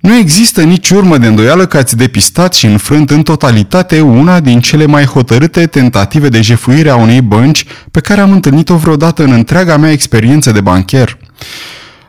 [0.00, 4.60] Nu există nici urmă de îndoială că ați depistat și înfrânt în totalitate una din
[4.60, 9.32] cele mai hotărâte tentative de jefuire a unei bănci pe care am întâlnit-o vreodată în
[9.32, 11.18] întreaga mea experiență de bancher.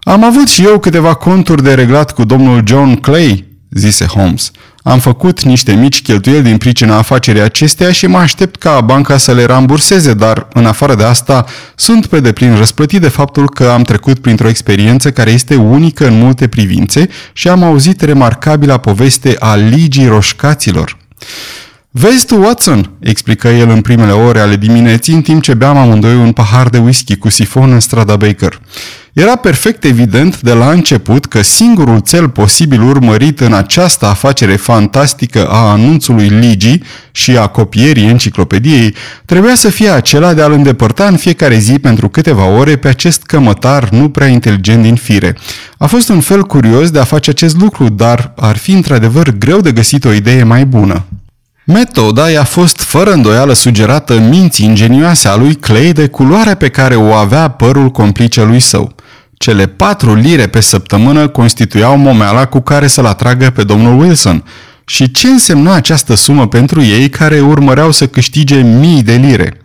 [0.02, 4.52] Am avut și eu câteva conturi de reglat cu domnul John Clay, zise Holmes.
[4.84, 9.34] Am făcut niște mici cheltuieli din pricina afacerii acesteia și mă aștept ca banca să
[9.34, 13.84] le ramburseze, dar, în afară de asta, sunt pe deplin răsplătit de faptul că am
[13.84, 19.56] trecut printr-o experiență care este unică în multe privințe și am auzit remarcabila poveste a
[19.56, 20.98] ligii roșcaților.
[21.92, 26.16] Vezi tu, Watson, explică el în primele ore ale dimineții, în timp ce beam amândoi
[26.16, 28.62] un pahar de whisky cu sifon în strada Baker.
[29.14, 35.48] Era perfect evident de la început că singurul cel posibil urmărit în această afacere fantastică
[35.48, 41.18] a anunțului ligii și a copierii enciclopediei trebuia să fie acela de a-l îndepărta în
[41.18, 45.38] fiecare zi pentru câteva ore pe acest cămătar nu prea inteligent din fire.
[45.78, 49.62] A fost un fel curios de a face acest lucru, dar ar fi într-adevăr greu
[49.62, 51.06] de găsit o idee mai bună.
[51.72, 56.96] Metoda i-a fost fără îndoială sugerată minții ingenioase a lui Clay de culoarea pe care
[56.96, 58.96] o avea părul complicelui său.
[59.38, 64.44] Cele patru lire pe săptămână constituiau momeala cu care să-l atragă pe domnul Wilson.
[64.86, 69.62] Și ce însemna această sumă pentru ei care urmăreau să câștige mii de lire?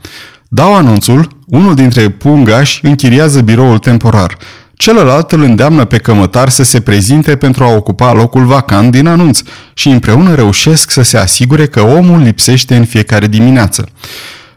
[0.49, 4.37] Dau anunțul, unul dintre pungași închiriază biroul temporar.
[4.77, 9.41] Celălalt îl îndeamnă pe cămătar să se prezinte pentru a ocupa locul vacant din anunț
[9.75, 13.89] și împreună reușesc să se asigure că omul lipsește în fiecare dimineață.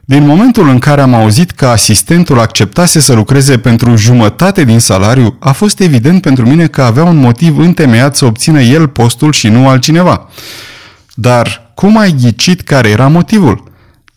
[0.09, 5.35] Din momentul în care am auzit că asistentul acceptase să lucreze pentru jumătate din salariu,
[5.39, 9.47] a fost evident pentru mine că avea un motiv întemeiat să obțină el postul și
[9.47, 10.29] nu altcineva.
[11.13, 13.66] Dar cum ai ghicit care era motivul?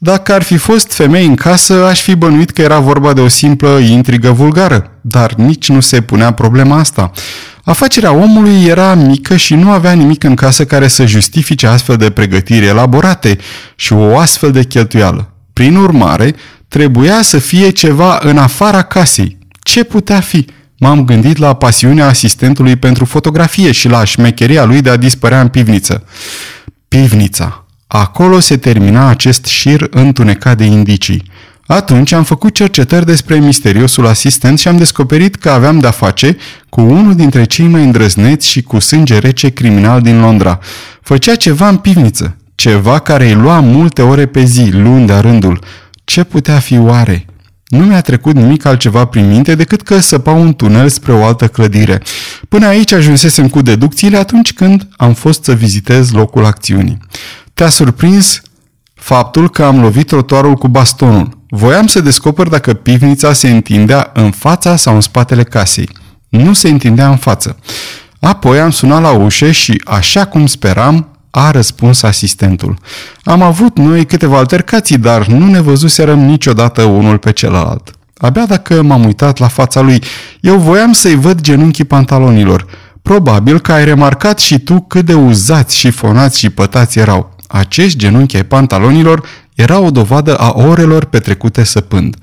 [0.02, 3.28] Dacă ar fi fost femei în casă, aș fi bănuit că era vorba de o
[3.28, 7.10] simplă intrigă vulgară, dar nici nu se punea problema asta.
[7.64, 12.10] Afacerea omului era mică și nu avea nimic în casă care să justifice astfel de
[12.10, 13.38] pregătiri elaborate
[13.76, 15.32] și o astfel de cheltuială.
[15.52, 16.34] Prin urmare,
[16.68, 19.38] trebuia să fie ceva în afara casei.
[19.62, 20.46] Ce putea fi?
[20.78, 25.48] M-am gândit la pasiunea asistentului pentru fotografie și la șmecheria lui de a dispărea în
[25.48, 26.04] pivniță.
[26.88, 27.64] Pivnița.
[27.92, 31.22] Acolo se termina acest șir întunecat de indicii.
[31.66, 36.36] Atunci am făcut cercetări despre misteriosul asistent și am descoperit că aveam de-a face
[36.68, 40.58] cu unul dintre cei mai îndrăzneți și cu sânge rece criminal din Londra.
[41.02, 45.64] Făcea ceva în pivniță, ceva care îi lua multe ore pe zi, luni de rândul.
[46.04, 47.26] Ce putea fi oare?
[47.66, 51.48] Nu mi-a trecut nimic altceva prin minte decât că săpa un tunel spre o altă
[51.48, 52.02] clădire.
[52.48, 56.98] Până aici ajunsesem cu deducțiile atunci când am fost să vizitez locul acțiunii.
[57.60, 58.42] Te-a surprins
[58.94, 61.38] faptul că am lovit trotuarul cu bastonul.
[61.48, 65.88] Voiam să descoper dacă pivnița se întindea în fața sau în spatele casei.
[66.28, 67.56] Nu se întindea în față.
[68.20, 72.78] Apoi am sunat la ușă și, așa cum speram, a răspuns asistentul.
[73.22, 77.90] Am avut noi câteva altercații, dar nu ne văzuserăm niciodată unul pe celălalt.
[78.16, 80.02] Abia dacă m-am uitat la fața lui,
[80.40, 82.66] eu voiam să-i văd genunchii pantalonilor.
[83.02, 87.38] Probabil că ai remarcat și tu cât de uzați și fonați și pătați erau.
[87.52, 92.16] Acești genunchi ai pantalonilor era o dovadă a orelor petrecute săpând.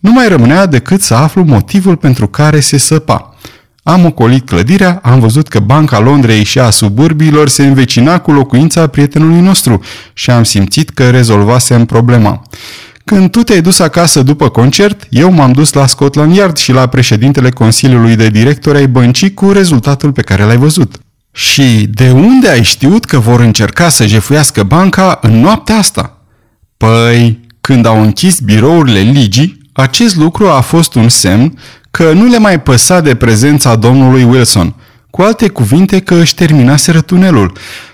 [0.00, 3.34] Nu mai rămânea decât să aflu motivul pentru care se săpa.
[3.82, 8.86] Am ocolit clădirea, am văzut că Banca Londrei și a suburbiilor se învecina cu locuința
[8.86, 9.80] prietenului nostru
[10.12, 12.42] și am simțit că rezolvasem problema.
[13.04, 16.86] Când tu te-ai dus acasă după concert, eu m-am dus la Scotland Yard și la
[16.86, 20.94] președintele Consiliului de Directori ai băncii cu rezultatul pe care l-ai văzut.
[21.32, 26.20] Și de unde ai știut că vor încerca să jefuiască banca în noaptea asta?
[26.76, 31.58] Păi, când au închis birourile ligii, acest lucru a fost un semn
[31.90, 34.74] că nu le mai păsa de prezența domnului Wilson,
[35.10, 37.52] cu alte cuvinte că își terminaseră tunelul,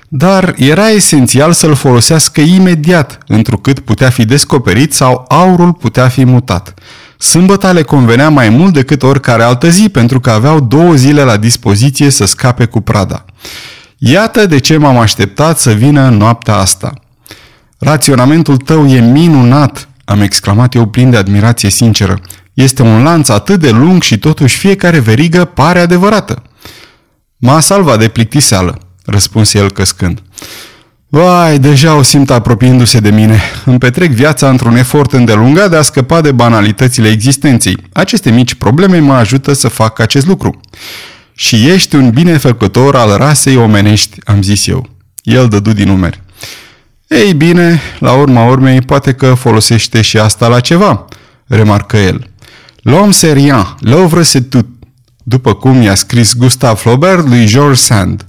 [0.09, 6.74] dar era esențial să-l folosească imediat, întrucât putea fi descoperit sau aurul putea fi mutat.
[7.19, 11.37] Sâmbăta le convenea mai mult decât oricare altă zi, pentru că aveau două zile la
[11.37, 13.25] dispoziție să scape cu prada.
[13.99, 16.93] Iată de ce m-am așteptat să vină noaptea asta.
[17.79, 22.21] Raționamentul tău e minunat, am exclamat eu plin de admirație sinceră.
[22.55, 26.43] Este un lanț atât de lung și totuși fiecare verigă pare adevărată.
[27.37, 30.23] M-a salvat de plictiseală, răspunse el căscând.
[31.09, 33.41] Vai, deja o simt apropiindu-se de mine.
[33.65, 37.77] Îmi petrec viața într-un efort îndelungat de a scăpa de banalitățile existenței.
[37.93, 40.61] Aceste mici probleme mă ajută să fac acest lucru.
[41.35, 44.89] Și ești un binefăcător al rasei omenești, am zis eu.
[45.23, 46.23] El dădu din numeri.
[47.09, 51.05] Ei bine, la urma urmei, poate că folosește și asta la ceva,
[51.47, 52.31] remarcă el.
[52.89, 54.67] L'homme c'est rien, l'œuvre c'est tout,
[55.23, 58.27] după cum i-a scris Gustave Flaubert lui George Sand.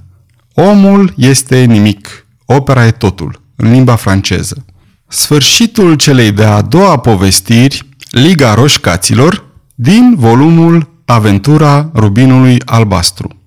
[0.54, 4.64] Omul este nimic, opera e totul, în limba franceză.
[5.08, 9.44] Sfârșitul celei de-a doua povestiri, Liga Roșcaților,
[9.74, 13.37] din volumul Aventura Rubinului Albastru.